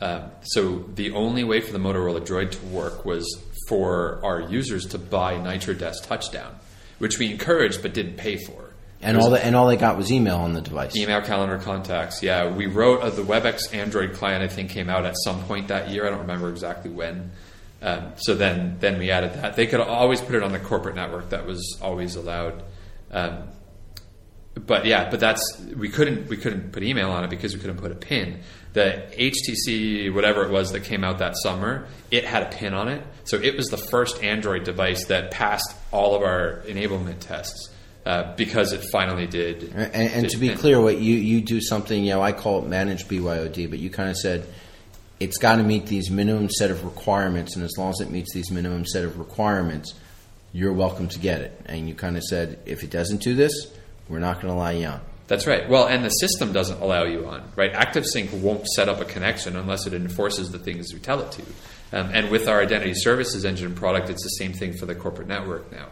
[0.00, 3.24] Um, so the only way for the Motorola Droid to work was
[3.68, 6.56] for our users to buy NitroDesk Touchdown,
[6.98, 8.70] which we encouraged but didn't pay for.
[9.00, 10.96] And all the, and all they got was email on the device.
[10.96, 12.22] email, calendar, contacts.
[12.22, 14.42] Yeah, we wrote uh, the WebEx Android client.
[14.42, 16.06] I think came out at some point that year.
[16.06, 17.30] I don't remember exactly when.
[17.82, 19.56] Um, so then, then we added that.
[19.56, 21.30] They could always put it on the corporate network.
[21.30, 22.62] That was always allowed.
[23.10, 23.42] Um,
[24.54, 25.42] but yeah, but that's
[25.76, 28.40] we couldn't we couldn't put email on it because we couldn't put a pin.
[28.72, 32.88] The HTC whatever it was that came out that summer, it had a pin on
[32.88, 37.70] it, so it was the first Android device that passed all of our enablement tests
[38.06, 39.62] uh, because it finally did.
[39.74, 40.58] And, and did to be pin.
[40.58, 43.90] clear, what you, you do something, you know, I call it managed BYOD, but you
[43.90, 44.46] kind of said
[45.20, 48.34] it's got to meet these minimum set of requirements, and as long as it meets
[48.34, 49.94] these minimum set of requirements,
[50.52, 51.60] you're welcome to get it.
[51.66, 53.72] And you kind of said if it doesn't do this,
[54.08, 55.00] we're not going to allow you on.
[55.26, 55.68] That's right.
[55.68, 57.72] Well, and the system doesn't allow you on, right?
[57.72, 61.42] ActiveSync won't set up a connection unless it enforces the things you tell it to.
[61.92, 65.28] Um, and with our identity services engine product, it's the same thing for the corporate
[65.28, 65.88] network now.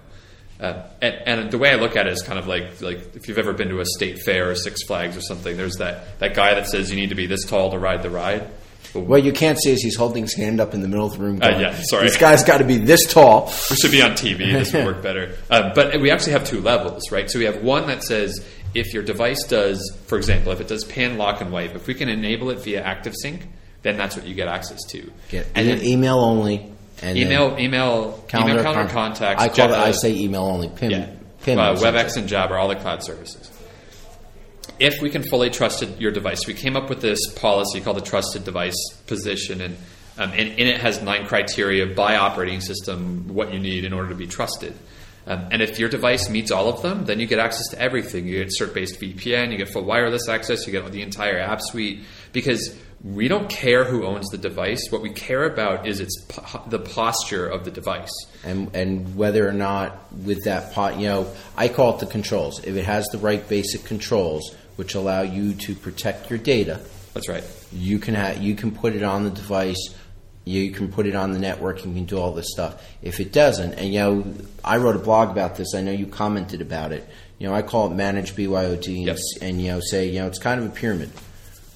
[0.61, 3.27] Uh, and, and the way I look at it is kind of like like if
[3.27, 5.57] you've ever been to a state fair or Six Flags or something.
[5.57, 8.11] There's that that guy that says you need to be this tall to ride the
[8.11, 8.49] ride.
[8.93, 11.19] What you can't see is he's holding his hand up in the middle of the
[11.19, 11.41] room.
[11.43, 12.05] Uh, yeah, sorry.
[12.05, 13.49] This guy's got to be this tall.
[13.71, 14.53] It should be on TV.
[14.53, 15.37] This would work better.
[15.51, 17.31] Uh, but we actually have two levels, right?
[17.31, 20.85] So we have one that says if your device does, for example, if it does
[20.85, 23.43] pan, lock, and wipe, if we can enable it via ActiveSync,
[23.83, 25.11] then that's what you get access to.
[25.31, 26.71] Get and then, email only.
[27.03, 29.43] And email, email, calendar, email, calendar con- contacts.
[29.43, 30.69] I call it, I say email only.
[30.69, 31.11] PIM, yeah,
[31.43, 31.59] PIM.
[31.59, 33.51] uh, WebEx and Jabber, all the cloud services.
[34.83, 38.01] If we can fully trust your device, we came up with this policy called the
[38.01, 39.77] trusted device position, and
[40.19, 44.17] um, and it has nine criteria by operating system what you need in order to
[44.17, 44.75] be trusted.
[45.25, 48.27] Um, and if your device meets all of them, then you get access to everything.
[48.27, 52.01] You get CERT-based VPN, you get full wireless access, you get the entire app suite.
[52.33, 54.91] Because we don't care who owns the device.
[54.91, 58.13] What we care about is its po- the posture of the device.
[58.45, 62.59] and and whether or not with that pot, you know, I call it the controls.
[62.65, 66.81] If it has the right basic controls, which allow you to protect your data,
[67.15, 67.45] That's right.
[67.73, 69.95] you can ha- you can put it on the device.
[70.45, 71.85] You can put it on the network.
[71.85, 72.83] You can do all this stuff.
[73.01, 75.73] If it doesn't, and you know, I wrote a blog about this.
[75.75, 77.09] I know you commented about it.
[77.39, 79.19] You know, I call it manage BYOD, and, Yep.
[79.41, 81.11] and you know, say you know, it's kind of a pyramid.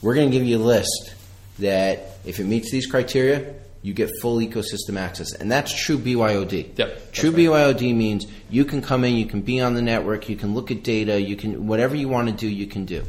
[0.02, 1.14] We're going to give you a list
[1.60, 3.54] that if it meets these criteria,
[3.86, 6.76] you get full ecosystem access, and that's true BYOD.
[6.76, 7.38] Yep, True right.
[7.76, 10.72] BYOD means you can come in, you can be on the network, you can look
[10.72, 13.04] at data, you can whatever you want to do, you can do.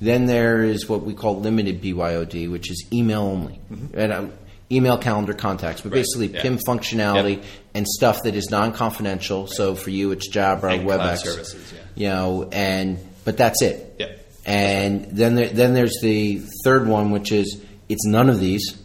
[0.00, 3.60] Then there is what we call limited BYOD, which is email only,
[3.92, 4.24] and uh,
[4.70, 5.96] email calendar contacts, but Mm-hmm.
[5.96, 6.42] Right, basically yeah.
[6.42, 7.44] PIM functionality Yep.
[7.74, 9.48] and stuff that is non-confidential.
[9.48, 11.80] So for you, it's Jabber, And WebEx, services, yeah.
[11.94, 13.96] you know, and but that's it.
[13.98, 14.18] Yep.
[14.46, 18.81] And then there, then there's the third one, which is it's none of these,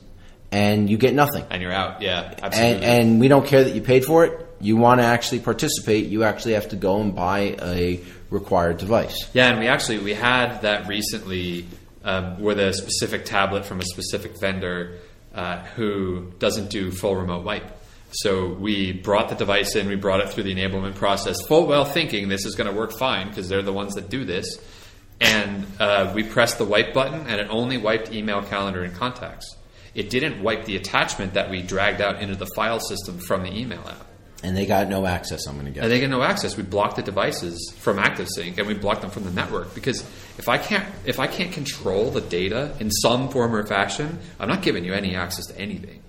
[0.52, 1.46] and you get nothing.
[1.50, 2.02] And you're out.
[2.02, 2.86] Yeah, absolutely.
[2.86, 4.46] And, and we don't care that you paid for it.
[4.60, 6.08] You want to actually participate.
[6.08, 9.30] You actually have to go and buy a required device.
[9.34, 11.68] Yeah, and we actually we had that recently
[12.04, 15.00] um, with a specific tablet from a specific vendor
[15.34, 17.72] uh, who doesn't do full remote wipe.
[18.12, 21.86] So we brought the device in, we brought it through the enablement process, full well
[21.86, 24.58] thinking this is going to work fine because they're the ones that do this.
[25.20, 29.57] And uh, we pressed the wipe button, and it only wiped email, calendar, and contacts.
[29.98, 33.52] It didn't wipe the attachment that we dragged out into the file system from the
[33.52, 34.06] email app.
[34.44, 35.84] And they got no access, I'm going to guess.
[35.84, 36.56] And they get no access.
[36.56, 40.02] We blocked the devices from ActiveSync, and we blocked them from the network because
[40.38, 44.48] if I can't if I can't control the data in some form or fashion, I'm
[44.48, 46.04] not giving you any access to anything.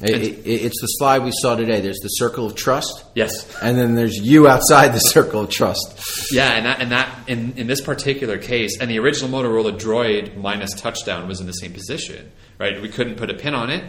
[0.00, 1.80] It- it- it's the slide we saw today.
[1.80, 3.46] There's the circle of trust, Yes.
[3.60, 6.30] and then there's you outside the circle of trust.
[6.30, 10.36] Yeah, and that and that in, in this particular case, and the original Motorola Droid
[10.36, 12.80] minus touchdown was in the same position, right?
[12.80, 13.82] We couldn't put a pin on it.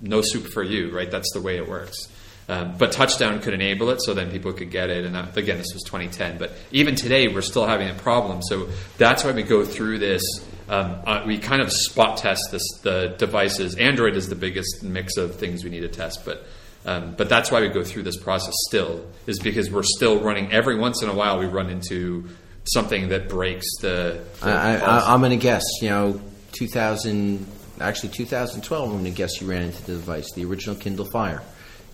[0.00, 1.10] No soup for you, right?
[1.10, 1.96] That's the way it works.
[2.48, 5.04] Um, but touchdown could enable it, so then people could get it.
[5.04, 6.38] And that, again, this was 2010.
[6.38, 8.40] But even today, we're still having a problem.
[8.42, 10.22] So that's why we go through this.
[10.68, 13.76] Um, uh, we kind of spot test this, the devices.
[13.76, 16.46] Android is the biggest mix of things we need to test, but
[16.86, 20.52] um, but that's why we go through this process still, is because we're still running.
[20.52, 22.28] Every once in a while, we run into
[22.64, 24.24] something that breaks the.
[24.40, 26.20] the I, I, I'm going to guess, you know,
[26.52, 27.44] 2000,
[27.80, 31.42] actually 2012, I'm going to guess you ran into the device, the original Kindle Fire.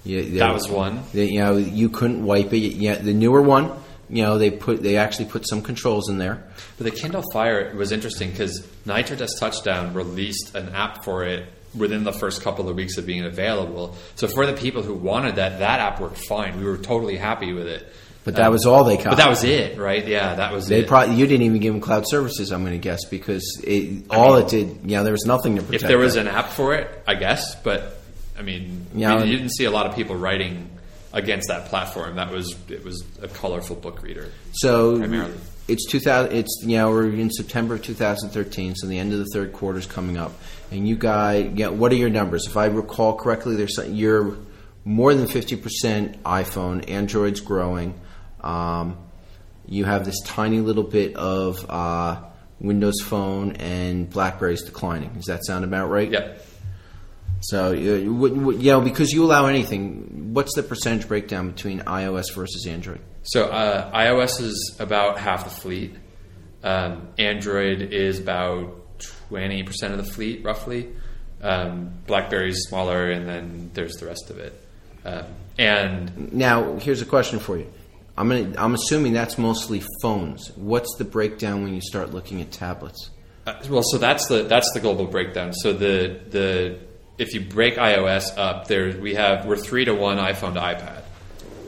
[0.05, 1.03] You, That was one.
[1.15, 2.59] You know, you couldn't wipe it.
[2.59, 3.71] Yeah, the newer one,
[4.13, 6.45] you know, they put they actually put some controls in there.
[6.77, 12.05] But the Kindle Fire was interesting because NitroDesk Touchdown released an app for it within
[12.05, 13.97] the first couple of weeks of being available.
[14.17, 16.59] So for the people who wanted that, that app worked fine.
[16.59, 17.91] We were totally happy with it.
[18.25, 19.07] But that was all they got.
[19.07, 20.07] But that was it, right?
[20.07, 20.87] Yeah, that was They it.
[20.87, 22.53] probably you didn't even give them cloud services.
[22.53, 25.63] I'm going to guess because it, all it did, you know, there was nothing to
[25.63, 25.83] protect.
[25.85, 27.57] if there was an app for it, I guess.
[27.57, 27.99] But
[28.39, 30.69] I mean, Yeah, you didn't see a lot of people writing
[31.13, 32.17] against that platform.
[32.17, 34.29] That was it was a colorful book reader.
[34.53, 35.35] so primarily.
[35.69, 36.33] it's 2000.
[36.33, 39.87] It's you know we're in September 2013, so the end of the third quarter is
[39.87, 40.33] coming up,
[40.71, 42.47] and you guys, yeah, what are your numbers?
[42.47, 44.37] If I recall correctly, there's some, you're
[44.85, 46.89] more than 50 percent iPhone.
[46.89, 47.99] Android's growing.
[48.41, 48.99] Um,
[49.67, 52.21] you have this tiny little bit of uh,
[52.61, 55.13] Windows Phone and BlackBerry's declining.
[55.15, 56.11] Does that sound about right?
[56.11, 56.47] Yep.
[57.43, 58.13] So, uh, you
[58.63, 63.01] know, because you allow anything, what's the percentage breakdown between iOS versus Android?
[63.25, 65.95] So uh, iOS is about half the fleet.
[66.63, 70.89] Um, Android is about twenty percent of the fleet, roughly.
[71.43, 74.65] Um, BlackBerry is smaller, and then there's the rest of it.
[75.05, 75.25] Um,
[75.59, 77.67] and Now, here's a question for you.
[78.17, 80.53] I'm gonna, I'm assuming that's mostly phones.
[80.57, 83.11] What's the breakdown when you start looking at tablets?
[83.47, 85.53] uh, well, so that's the that's the global breakdown.
[85.53, 86.79] So the the
[87.19, 91.03] if you break iOS up, there we have we're three to one iPhone to iPad.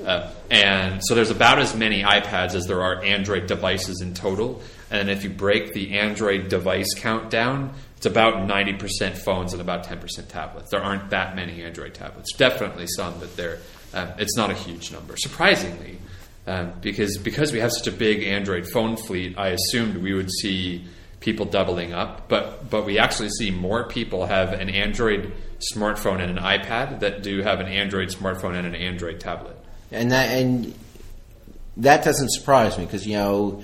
[0.06, 4.62] Uh, and so there's about as many iPads as there are Android devices in total.
[4.90, 9.86] And if you break the Android device count down, it's about 90% phones and about
[9.86, 10.70] 10% tablets.
[10.70, 12.34] There aren't that many Android tablets.
[12.36, 13.60] Definitely some, but they're,
[13.94, 15.16] um, it's not a huge number.
[15.16, 15.98] Surprisingly,
[16.46, 20.30] um, because because we have such a big Android phone fleet, I assumed we would
[20.30, 20.84] see
[21.24, 25.32] people doubling up, but but we actually see more people have an Android
[25.74, 29.56] smartphone and an iPad that do have an Android smartphone and an Android tablet.
[29.90, 30.74] and that and
[31.78, 33.62] that doesn't surprise me because you know,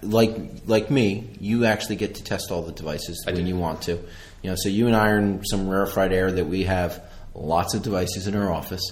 [0.00, 0.36] like
[0.66, 3.48] like me, you actually get to test all the devices I when do.
[3.48, 3.98] you want to.
[4.42, 7.02] You know, so you and I are in some rarefied air that we have
[7.34, 8.82] lots of devices in our office.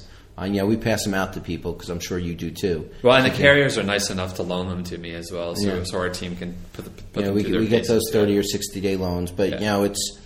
[0.41, 2.91] And yeah, we pass them out to people because I'm sure you do too.
[3.03, 5.77] Well, and the carriers are nice enough to loan them to me as well, so,
[5.77, 5.85] Yeah.
[5.85, 8.41] so our team can put, the, put know, them we, we get those 30 yeah.
[8.41, 9.55] or 60 day loans, but Yeah.
[9.57, 10.19] you know, it's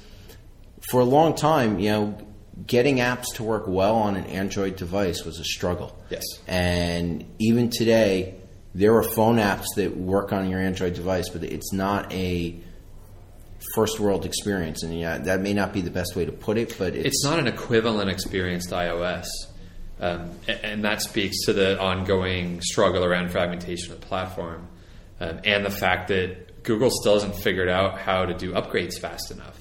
[0.90, 2.18] for a long time, you know,
[2.66, 5.96] getting apps to work well on an Android device was a struggle.
[6.10, 6.22] Yes.
[6.46, 8.36] And even today,
[8.74, 12.56] there are phone apps that work on your Android device, but it's not a
[13.74, 14.82] first world experience.
[14.82, 17.24] And yeah, that may not be the best way to put it, but it's, it's
[17.24, 19.26] not an equivalent experience to iOS.
[20.04, 24.68] Um, and that speaks to the ongoing struggle around fragmentation of the platform
[25.18, 29.30] um, and the fact that Google still hasn't figured out how to do upgrades fast
[29.30, 29.58] enough.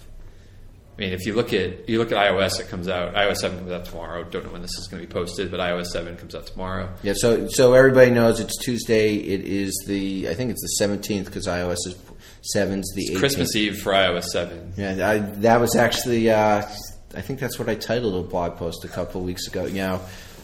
[0.97, 3.15] I mean, if you look at you look at iOS, it comes out.
[3.15, 4.23] iOS seven comes out tomorrow.
[4.25, 6.93] Don't know when this is going to be posted, but iOS seven comes out tomorrow.
[7.03, 9.15] Yeah, so so everybody knows it's Tuesday.
[9.15, 11.95] It is the I think it's the seventeenth because iOS is
[12.41, 13.17] seven's the 18th.
[13.17, 14.73] Christmas Eve for iOS seven.
[14.75, 16.67] Yeah, I, that was actually uh,
[17.15, 19.65] I think that's what I titled a blog post a couple of weeks ago.
[19.65, 20.01] You know,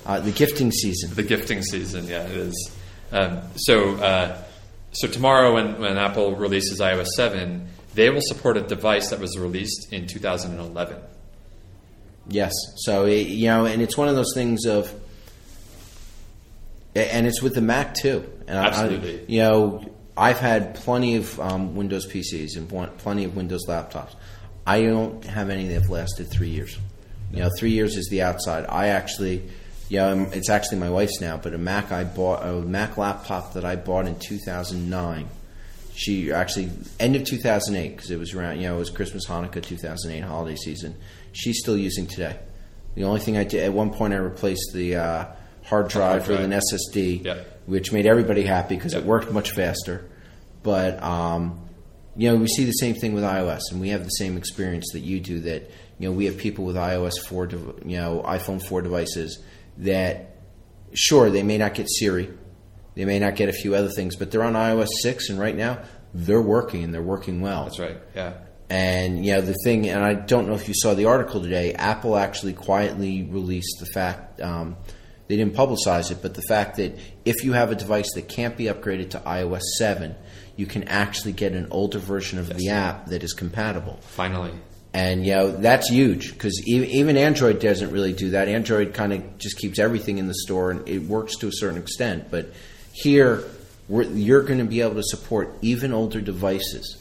[0.10, 1.13] uh, the gifting season.
[1.13, 2.72] The gifting season, yeah, it is.
[3.12, 4.41] Um, so, uh,
[4.91, 9.38] so tomorrow, when, when Apple releases iOS seven, they will support a device that was
[9.38, 10.98] released in 2011.
[12.28, 12.54] Yes.
[12.78, 14.91] So it, you know, and it's one of those things of,
[16.95, 18.28] and it's with the Mac too.
[18.48, 19.26] And I- I- Absolutely.
[19.28, 19.86] you know,
[20.17, 22.67] I've had plenty of um, Windows PCs and
[22.98, 24.15] plenty of Windows laptops.
[24.65, 26.78] I don't have any that have lasted three years.
[27.32, 28.65] You know, three years is the outside.
[28.67, 29.43] I actually,
[29.89, 33.54] yeah, um, it's actually my wife's now, but a Mac I bought, a Mac laptop
[33.54, 35.28] that I bought in 2009.
[35.95, 39.63] She actually end of 2008 because it was around, you know, it was Christmas, Hanukkah,
[39.63, 40.95] 2008 holiday season.
[41.34, 42.38] She's still using today.
[42.93, 45.25] The only thing I did at one point, I replaced the uh,
[45.63, 46.52] hard drive with an.
[46.52, 50.08] SSD, which made everybody happy because it worked much faster.
[50.62, 51.67] But um,
[52.15, 54.91] you know, we see the same thing with iOS, and we have the same experience
[54.93, 55.39] that you do.
[55.41, 59.41] That you know, we have people with iOS four, you know, iPhone four devices
[59.80, 60.38] that,
[60.94, 62.30] sure, they may not get Siri,
[62.96, 65.56] they may not get a few other things, but they're on iOS six, and right
[65.56, 65.80] now
[66.13, 67.65] they're working and they're working well.
[67.65, 67.98] That's right.
[68.15, 68.34] Yeah.
[68.70, 71.74] And you know the thing, and I don't know if you saw the article today.
[71.74, 74.78] Apple actually quietly released the fact um,
[75.28, 78.58] they didn't publicize it, but the fact that if you have a device that can't
[78.58, 80.15] be upgraded to iOS seven,
[80.56, 83.98] you can actually get an older version of the app that is compatible.
[84.02, 84.52] Finally.
[84.91, 88.47] And you know that's huge because even Android doesn't really do that.
[88.47, 91.78] Android kind of just keeps everything in the store, and it works to a certain
[91.78, 92.32] extent.
[92.32, 92.52] But
[92.91, 93.43] here,
[93.88, 96.97] you're going to be able to support even older devices.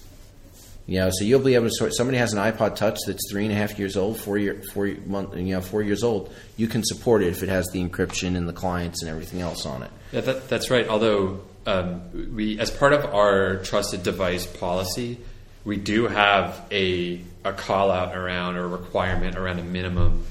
[0.87, 1.94] You know, so you'll be able to sort.
[1.94, 4.87] Somebody has an iPod Touch that's three and a half years old, four year, four
[5.07, 6.33] month, you know, four years old.
[6.57, 9.66] You can support it if it has the encryption and the clients and everything else
[9.66, 9.90] on it.
[10.12, 10.88] Yeah, that, that's right.
[10.88, 15.18] Although um, we, as part of our trusted device policy,
[15.64, 20.25] we do have a a call out around or requirement around a minimum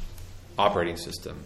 [0.58, 1.44] operating system.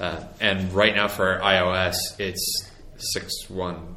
[0.00, 3.96] Uh, and right now for iOS, it's six one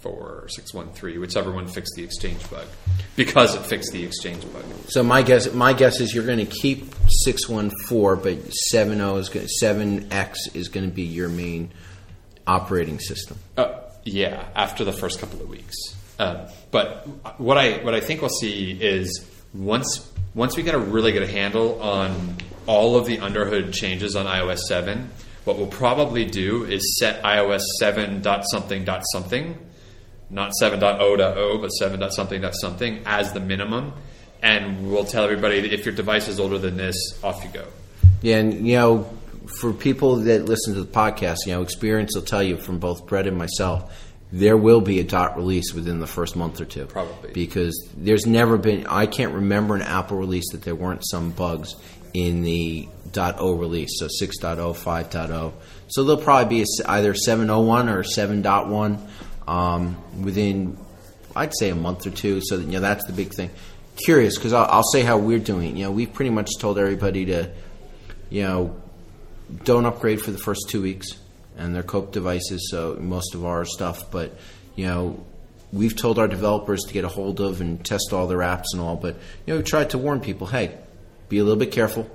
[0.00, 2.66] four or six one three, whichever one fixed the exchange bug,
[3.16, 4.64] because it fixed the exchange bug.
[4.88, 8.98] So my guess, my guess is you're going to keep six one four, but seven
[8.98, 11.70] zero is seven X is going to be your main
[12.46, 13.38] operating system.
[13.56, 15.74] Uh, yeah, after the first couple of weeks.
[16.18, 17.06] Um, but
[17.38, 21.28] what I what I think we'll see is once once we get a really good
[21.28, 25.10] handle on all of the underhood changes on iOS seven,
[25.44, 29.58] what we'll probably do is set iOS seven dot something dot something,
[30.30, 33.92] not seven dot o dot o, but seven dot something dot something as the minimum,
[34.42, 37.64] and we'll tell everybody that if your device is older than this, off you go.
[38.22, 39.10] Yeah, and you know,
[39.60, 43.06] for people that listen to the podcast, you know, experience will tell you from both
[43.06, 43.92] Brett and myself,
[44.34, 46.86] there will be a dot release within the first month or two.
[46.86, 47.32] Probably.
[47.32, 51.76] Because there's never been, I can't remember an Apple release that there weren't some bugs
[52.12, 55.52] in the .o release, so 6.0, 5.0.
[55.86, 60.78] So there'll probably be either 7.01 or 7.1 um, within,
[61.36, 62.40] I'd say, a month or two.
[62.42, 63.50] So, that, you know, that's the big thing.
[64.04, 65.76] Curious, because I'll, I'll say how we're doing it.
[65.76, 67.52] You know, we've pretty much told everybody to,
[68.30, 68.80] you know,
[69.62, 71.06] don't upgrade for the first two weeks,
[71.56, 74.10] and they're COPE devices, so most of our stuff.
[74.10, 74.36] But
[74.76, 75.24] you know,
[75.72, 78.80] we've told our developers to get a hold of and test all their apps and
[78.80, 78.96] all.
[78.96, 80.76] But you know, we tried to warn people, hey,
[81.28, 82.10] be a little bit careful.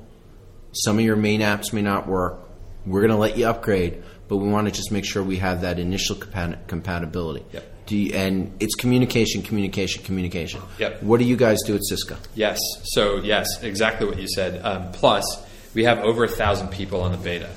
[0.72, 2.40] Some of your main apps may not work.
[2.86, 5.62] We're going to let you upgrade, but we want to just make sure we have
[5.62, 7.46] that initial compat- compatibility.
[7.52, 7.76] Yep.
[7.88, 10.62] Do you, and it's communication, communication, communication.
[10.78, 11.02] Yep.
[11.04, 12.18] What do you guys do at Cisco?
[12.36, 12.60] Yes.
[12.84, 14.64] So yes, exactly what you said.
[14.64, 15.26] Um, plus,
[15.74, 17.50] we have over a thousand people on the beta,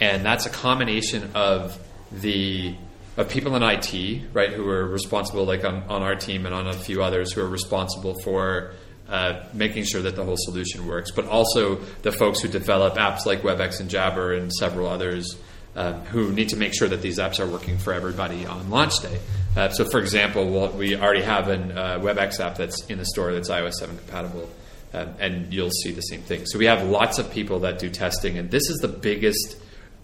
[0.00, 1.78] and that's a combination of
[2.12, 2.74] the
[3.16, 6.66] of people in IT, right, who are responsible, like on, on our team and on
[6.66, 8.72] a few others, who are responsible for
[9.08, 13.24] uh, making sure that the whole solution works, but also the folks who develop apps
[13.24, 15.36] like WebEx and Jabber and several others
[15.76, 19.00] um, who need to make sure that these apps are working for everybody on launch
[19.00, 19.20] day.
[19.56, 23.04] Uh, so, for example, we'll, we already have a uh, WebEx app that's in the
[23.04, 24.50] store that's iOS 7 compatible,
[24.92, 26.46] um, and you'll see the same thing.
[26.46, 29.56] So, we have lots of people that do testing, and this is the biggest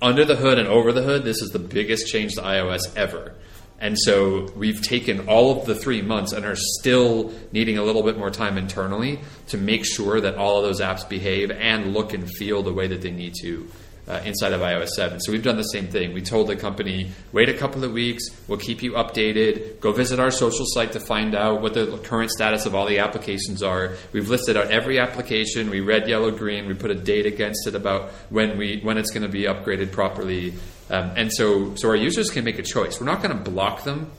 [0.02, 1.24] under the hood and over the hood.
[1.24, 3.34] This is the biggest change to iOS ever.
[3.80, 8.02] And so we've taken all of the three months and are still needing a little
[8.02, 12.12] bit more time internally to make sure that all of those apps behave and look
[12.12, 13.70] and feel the way that they need to
[14.10, 15.20] uh, inside of iOS 7.
[15.20, 16.12] So we've done the same thing.
[16.12, 19.78] We told the company, wait a couple of weeks, we'll keep you updated.
[19.78, 22.98] Go visit our social site to find out what the current status of all the
[22.98, 23.94] applications are.
[24.12, 25.70] We've listed out every application.
[25.70, 26.66] We red, yellow, green.
[26.66, 29.92] We put a date against it about when we when it's going to be upgraded
[29.92, 30.54] properly.
[30.90, 32.98] Um, and so, so our users can make a choice.
[32.98, 34.10] We're not going to block them,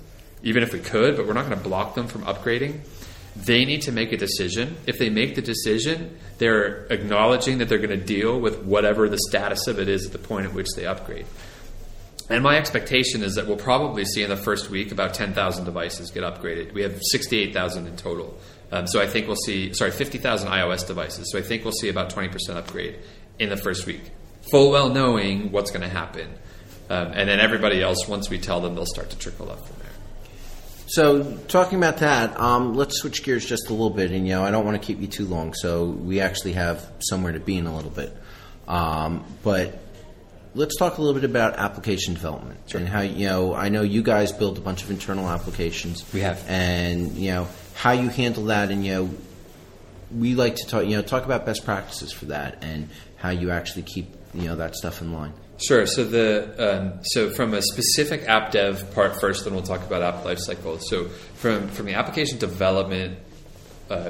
[0.41, 2.79] even if we could, but we're not going to block them from upgrading.
[3.35, 4.77] They need to make a decision.
[4.85, 9.17] If they make the decision, they're acknowledging that they're going to deal with whatever the
[9.29, 11.25] status of it is at the point at which they upgrade.
[12.29, 16.11] And my expectation is that we'll probably see in the first week about 10,000 devices
[16.11, 16.73] get upgraded.
[16.73, 18.37] We have 68,000 in total.
[18.71, 21.29] Um, so I think we'll see, sorry, 50,000 iOS devices.
[21.31, 22.99] So I think we'll see about 20% upgrade
[23.37, 24.11] in the first week,
[24.49, 26.29] full well knowing what's going to happen.
[26.89, 29.59] Um, and then everybody else, once we tell them, they'll start to trickle up.
[30.93, 34.11] So, talking about that, um, let's switch gears just a little bit.
[34.11, 36.85] And you know, I don't want to keep you too long, so we actually have
[36.99, 38.13] somewhere to be in a little bit.
[38.67, 39.79] Um, but
[40.53, 43.55] let's talk a little bit about application development and how you know.
[43.55, 46.03] I know you guys build a bunch of internal applications.
[46.13, 46.43] We have.
[46.49, 49.09] and you know how you handle that, and you know
[50.13, 50.83] we like to talk.
[50.83, 54.57] You know, talk about best practices for that and how you actually keep you know
[54.57, 55.31] that stuff in line.
[55.61, 55.85] Sure.
[55.85, 60.01] So the um, so from a specific app dev part first, then we'll talk about
[60.01, 60.81] app lifecycle.
[60.81, 61.05] So
[61.35, 63.19] from from the application development
[63.89, 64.09] uh,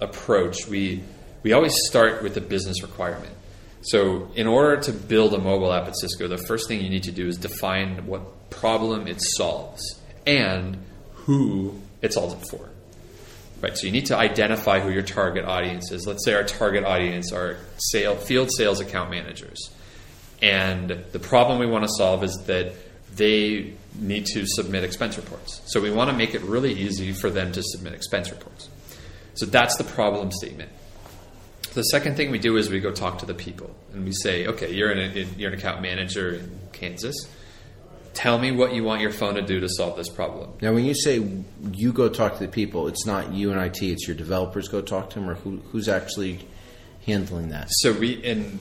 [0.00, 1.04] approach, we
[1.44, 3.32] we always start with the business requirement.
[3.82, 7.04] So in order to build a mobile app at Cisco, the first thing you need
[7.04, 9.82] to do is define what problem it solves
[10.26, 10.78] and
[11.12, 12.68] who it solves it for.
[13.62, 13.76] Right.
[13.76, 16.06] So you need to identify who your target audience is.
[16.06, 19.70] Let's say our target audience are sale, field sales account managers.
[20.42, 22.72] And the problem we want to solve is that
[23.14, 25.60] they need to submit expense reports.
[25.66, 28.68] So we want to make it really easy for them to submit expense reports.
[29.34, 30.70] So that's the problem statement.
[31.74, 34.46] The second thing we do is we go talk to the people and we say,
[34.46, 37.14] okay, you're an, you're an account manager in Kansas.
[38.12, 40.52] Tell me what you want your phone to do to solve this problem.
[40.60, 41.24] Now, when you say
[41.72, 44.80] you go talk to the people, it's not you and IT; it's your developers go
[44.80, 46.40] talk to them, or who, who's actually
[47.06, 47.68] handling that.
[47.70, 48.58] So we in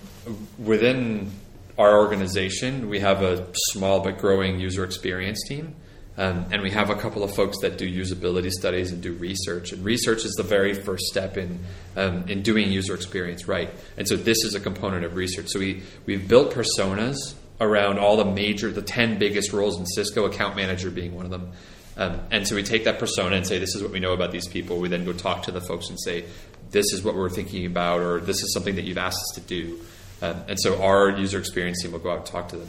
[0.60, 1.32] within
[1.80, 5.76] our organization, we have a small but growing user experience team.
[6.18, 9.72] Um, and we have a couple of folks that do usability studies and do research.
[9.72, 11.60] And research is the very first step in
[11.96, 13.70] um, in doing user experience right.
[13.96, 15.48] And so this is a component of research.
[15.48, 17.16] So we we've built personas
[17.62, 21.32] around all the major, the ten biggest roles in Cisco, account manager being one of
[21.32, 21.52] them.
[21.96, 24.32] Um, and so we take that persona and say, this is what we know about
[24.32, 24.80] these people.
[24.80, 26.26] We then go talk to the folks and say,
[26.72, 29.42] this is what we're thinking about, or this is something that you've asked us to
[29.42, 29.80] do.
[30.22, 32.68] Um, and so our user experience team will go out and talk to them.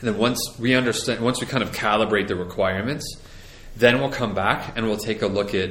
[0.00, 3.16] And then once we understand, once we kind of calibrate the requirements,
[3.76, 5.70] then we'll come back and we'll take a look at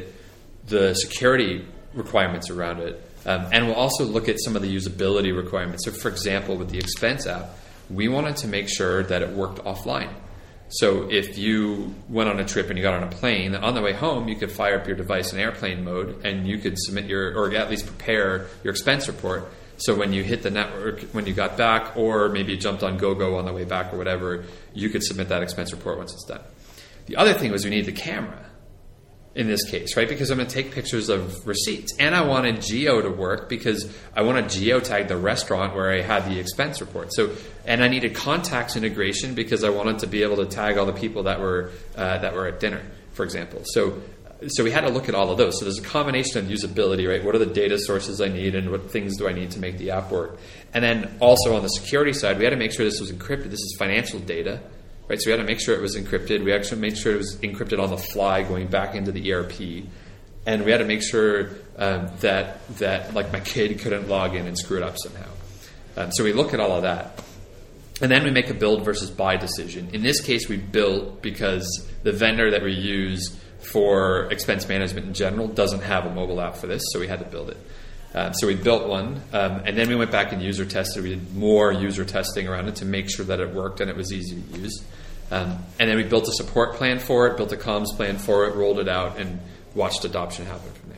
[0.68, 3.08] the security requirements around it.
[3.26, 5.86] Um, and we'll also look at some of the usability requirements.
[5.86, 7.50] So, for example, with the expense app,
[7.90, 10.12] we wanted to make sure that it worked offline.
[10.70, 13.82] So, if you went on a trip and you got on a plane, on the
[13.82, 17.06] way home, you could fire up your device in airplane mode and you could submit
[17.06, 19.52] your, or at least prepare your expense report
[19.82, 23.36] so when you hit the network, when you got back, or maybe jumped on GoGo
[23.36, 26.42] on the way back or whatever, you could submit that expense report once it's done.
[27.08, 28.46] The other thing was we need the camera
[29.34, 30.10] in this case, right?
[30.10, 31.96] Because I'm going to take pictures of receipts.
[31.98, 36.02] And I wanted Geo to work because I want to geotag the restaurant where I
[36.02, 37.14] had the expense report.
[37.14, 37.34] So,
[37.66, 40.94] and I needed contacts integration because I wanted to be able to tag all the
[40.94, 42.82] people that were, uh, that were at dinner,
[43.14, 43.62] for example.
[43.64, 44.02] So
[44.48, 45.60] so we had to look at all of those.
[45.60, 47.24] So there's a combination of usability, right?
[47.24, 49.78] What are the data sources I need, and what things do I need to make
[49.78, 50.40] the app work?
[50.74, 53.52] And then also on the security side, we had to make sure this was encrypted.
[53.52, 54.62] This is financial data,
[55.08, 55.22] right?
[55.22, 56.44] So we had to make sure it was encrypted.
[56.44, 59.86] We actually made sure it was encrypted on the fly, going back into the ERP,
[60.46, 64.48] and we had to make sure um, that that like my kid couldn't log in
[64.48, 65.30] and screw it up somehow.
[65.98, 67.24] Um, so we look at all of that.
[68.02, 69.90] And then we make a build versus buy decision.
[69.94, 73.40] In this case, we built because the vendor that we use
[73.72, 77.20] for expense management in general doesn't have a mobile app for this, so we had
[77.20, 77.58] to build it.
[78.14, 81.04] Um, so we built one, um, and then we went back and user tested.
[81.04, 83.96] We did more user testing around it to make sure that it worked and it
[83.96, 84.84] was easy to use.
[85.32, 88.48] Um, and then we built a support plan for it, built a comms plan for
[88.48, 89.40] it, rolled it out, and
[89.74, 90.91] watched adoption happen from.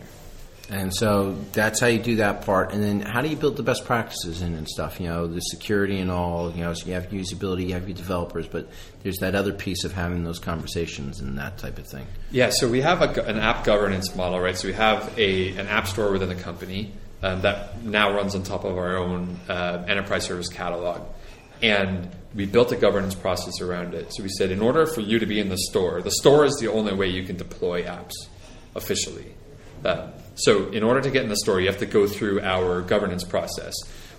[0.73, 2.73] And so that's how you do that part.
[2.73, 4.99] And then how do you build the best practices in and stuff?
[4.99, 6.51] You know, the security and all.
[6.51, 8.67] You know, so you have usability, you have your developers, but
[9.03, 12.07] there's that other piece of having those conversations and that type of thing.
[12.31, 12.49] Yeah.
[12.49, 14.57] So we have a, an app governance model, right?
[14.57, 18.41] So we have a an app store within the company um, that now runs on
[18.41, 21.01] top of our own uh, enterprise service catalog,
[21.61, 24.11] and we built a governance process around it.
[24.11, 26.55] So we said, in order for you to be in the store, the store is
[26.55, 28.13] the only way you can deploy apps
[28.75, 29.35] officially.
[29.85, 32.81] Uh, so, in order to get in the store, you have to go through our
[32.81, 33.73] governance process.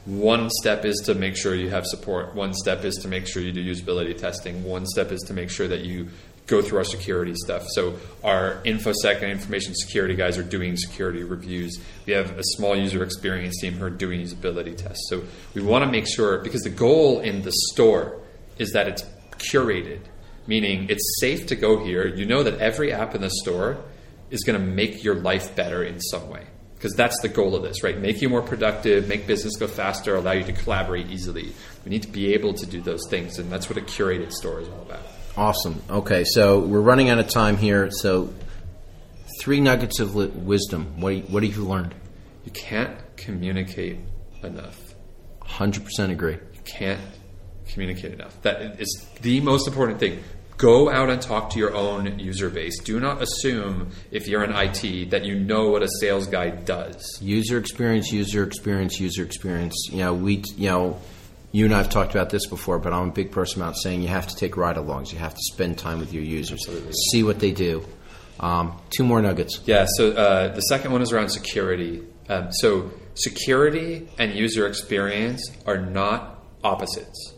[0.04, 2.34] One step is to make sure you have support.
[2.34, 4.62] One step is to make sure you do usability testing.
[4.62, 6.10] One step is to make sure that you
[6.46, 7.66] go through our security stuff.
[7.70, 11.80] So our infosec and information security guys are doing security reviews.
[12.06, 15.06] We have a small user experience team who are doing usability tests.
[15.08, 18.20] So we want to make sure because the goal in the store
[18.58, 19.04] is that it's
[19.38, 20.00] curated,
[20.46, 22.06] meaning it's safe to go here.
[22.06, 23.78] You know that every app in the store
[24.30, 26.44] is going to make your life better in some way.
[26.74, 27.98] Because that's the goal of this, right?
[27.98, 31.52] Make you more productive, make business go faster, allow you to collaborate easily.
[31.84, 34.60] We need to be able to do those things, and that's what a curated store
[34.60, 35.00] is all about.
[35.36, 35.82] Awesome.
[35.88, 37.90] Okay, so we're running out of time here.
[37.90, 38.32] So,
[39.40, 41.00] three nuggets of li- wisdom.
[41.00, 41.94] What, what have you learned?
[42.44, 43.98] You can't communicate
[44.42, 44.94] enough.
[45.42, 46.34] 100% agree.
[46.34, 47.00] You can't
[47.66, 48.40] communicate enough.
[48.42, 50.22] That is the most important thing.
[50.56, 52.78] Go out and talk to your own user base.
[52.80, 57.18] Do not assume, if you're in IT, that you know what a sales guy does.
[57.20, 59.74] User experience, user experience, user experience.
[59.90, 61.00] You know, we, you know,
[61.50, 64.02] you and I have talked about this before, but I'm a big person about saying
[64.02, 65.12] you have to take ride alongs.
[65.12, 66.92] You have to spend time with your users, Absolutely.
[67.10, 67.84] see what they do.
[68.40, 69.60] Um, two more nuggets.
[69.64, 72.02] Yeah, so uh, the second one is around security.
[72.28, 77.34] Um, so, security and user experience are not opposites.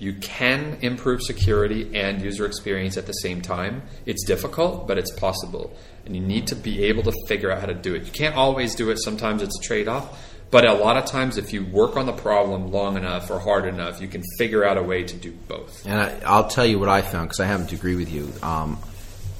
[0.00, 3.82] You can improve security and user experience at the same time.
[4.06, 5.76] It's difficult, but it's possible.
[6.06, 8.06] And you need to be able to figure out how to do it.
[8.06, 10.26] You can't always do it, sometimes it's a trade off.
[10.50, 13.66] But a lot of times, if you work on the problem long enough or hard
[13.66, 15.86] enough, you can figure out a way to do both.
[15.86, 18.32] And I, I'll tell you what I found because I happen to agree with you.
[18.42, 18.78] Um,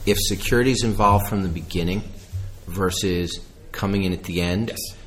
[0.07, 2.03] if security is involved from the beginning
[2.67, 3.41] versus
[3.73, 5.00] coming in at the end, Yes.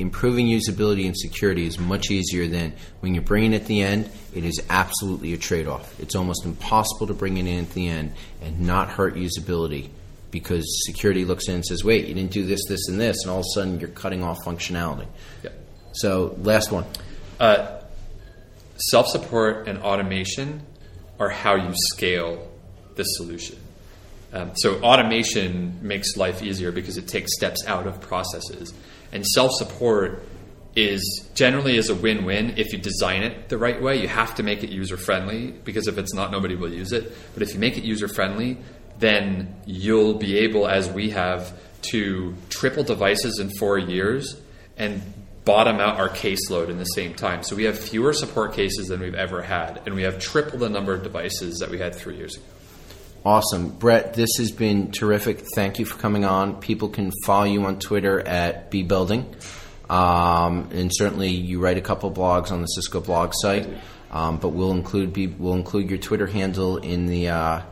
[0.00, 4.10] Improving usability and security is much easier than when you're bringing it at the end.
[4.34, 5.98] It is absolutely a trade off.
[6.00, 9.90] It's almost impossible to bring it in at the end and not hurt usability
[10.30, 13.30] because security looks in and says, wait, you didn't do this, this, and this, and
[13.30, 15.06] all of a sudden you're cutting off functionality.
[15.42, 15.50] Yeah.
[15.92, 16.84] So, last one.
[17.38, 17.76] Uh,
[18.88, 20.62] Self support and automation
[21.18, 22.50] are how you scale
[22.94, 23.58] the solution.
[24.32, 28.72] Um, so, automation makes life easier because it takes steps out of processes.
[29.12, 30.26] And self support
[30.76, 34.00] is generally is a win-win if you design it the right way.
[34.00, 37.12] You have to make it user friendly because if it's not, nobody will use it.
[37.34, 38.58] But if you make it user friendly,
[38.98, 44.40] then you'll be able, as we have, to triple devices in four years
[44.76, 45.02] and
[45.44, 47.42] bottom out our caseload in the same time.
[47.42, 50.68] So we have fewer support cases than we've ever had, and we have triple the
[50.68, 52.44] number of devices that we had three years ago.
[53.24, 53.68] Awesome.
[53.70, 55.44] Brett, this has been terrific.
[55.54, 56.60] Thank you for coming on.
[56.60, 59.26] People can follow you on Twitter at bbelding.
[59.90, 63.68] Um, and certainly you write a couple blogs on the Cisco blog site.
[64.10, 67.62] Um, but we'll include we'll include your Twitter handle in the uh,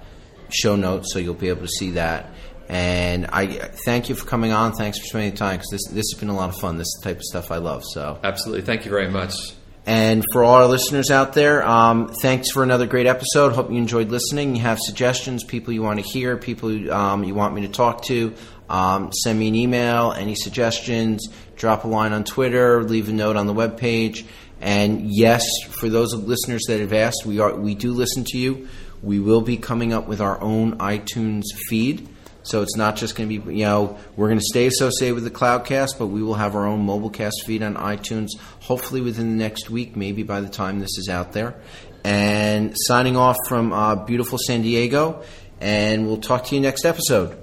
[0.50, 2.30] show notes, so you'll be able to see that.
[2.68, 3.46] And I
[3.86, 4.72] thank you for coming on.
[4.72, 6.76] Thanks for spending time because this this has been a lot of fun.
[6.76, 7.82] This is the type of stuff I love.
[7.92, 8.62] So Absolutely.
[8.62, 9.57] Thank you very much.
[9.88, 13.54] And for all our listeners out there, um, thanks for another great episode.
[13.54, 14.54] Hope you enjoyed listening.
[14.54, 18.02] You have suggestions, people you want to hear, people um, you want me to talk
[18.02, 18.34] to,
[18.68, 20.12] um, send me an email.
[20.12, 21.26] Any suggestions,
[21.56, 24.26] drop a line on Twitter, leave a note on the webpage.
[24.60, 28.68] And yes, for those listeners that have asked, we are we do listen to you.
[29.02, 32.06] We will be coming up with our own iTunes feed.
[32.48, 35.24] So it's not just going to be, you know, we're going to stay associated with
[35.24, 38.30] the Cloudcast, but we will have our own Mobilecast feed on iTunes,
[38.60, 41.60] hopefully within the next week, maybe by the time this is out there.
[42.04, 45.22] And signing off from uh, beautiful San Diego,
[45.60, 47.36] and we'll talk to you next episode.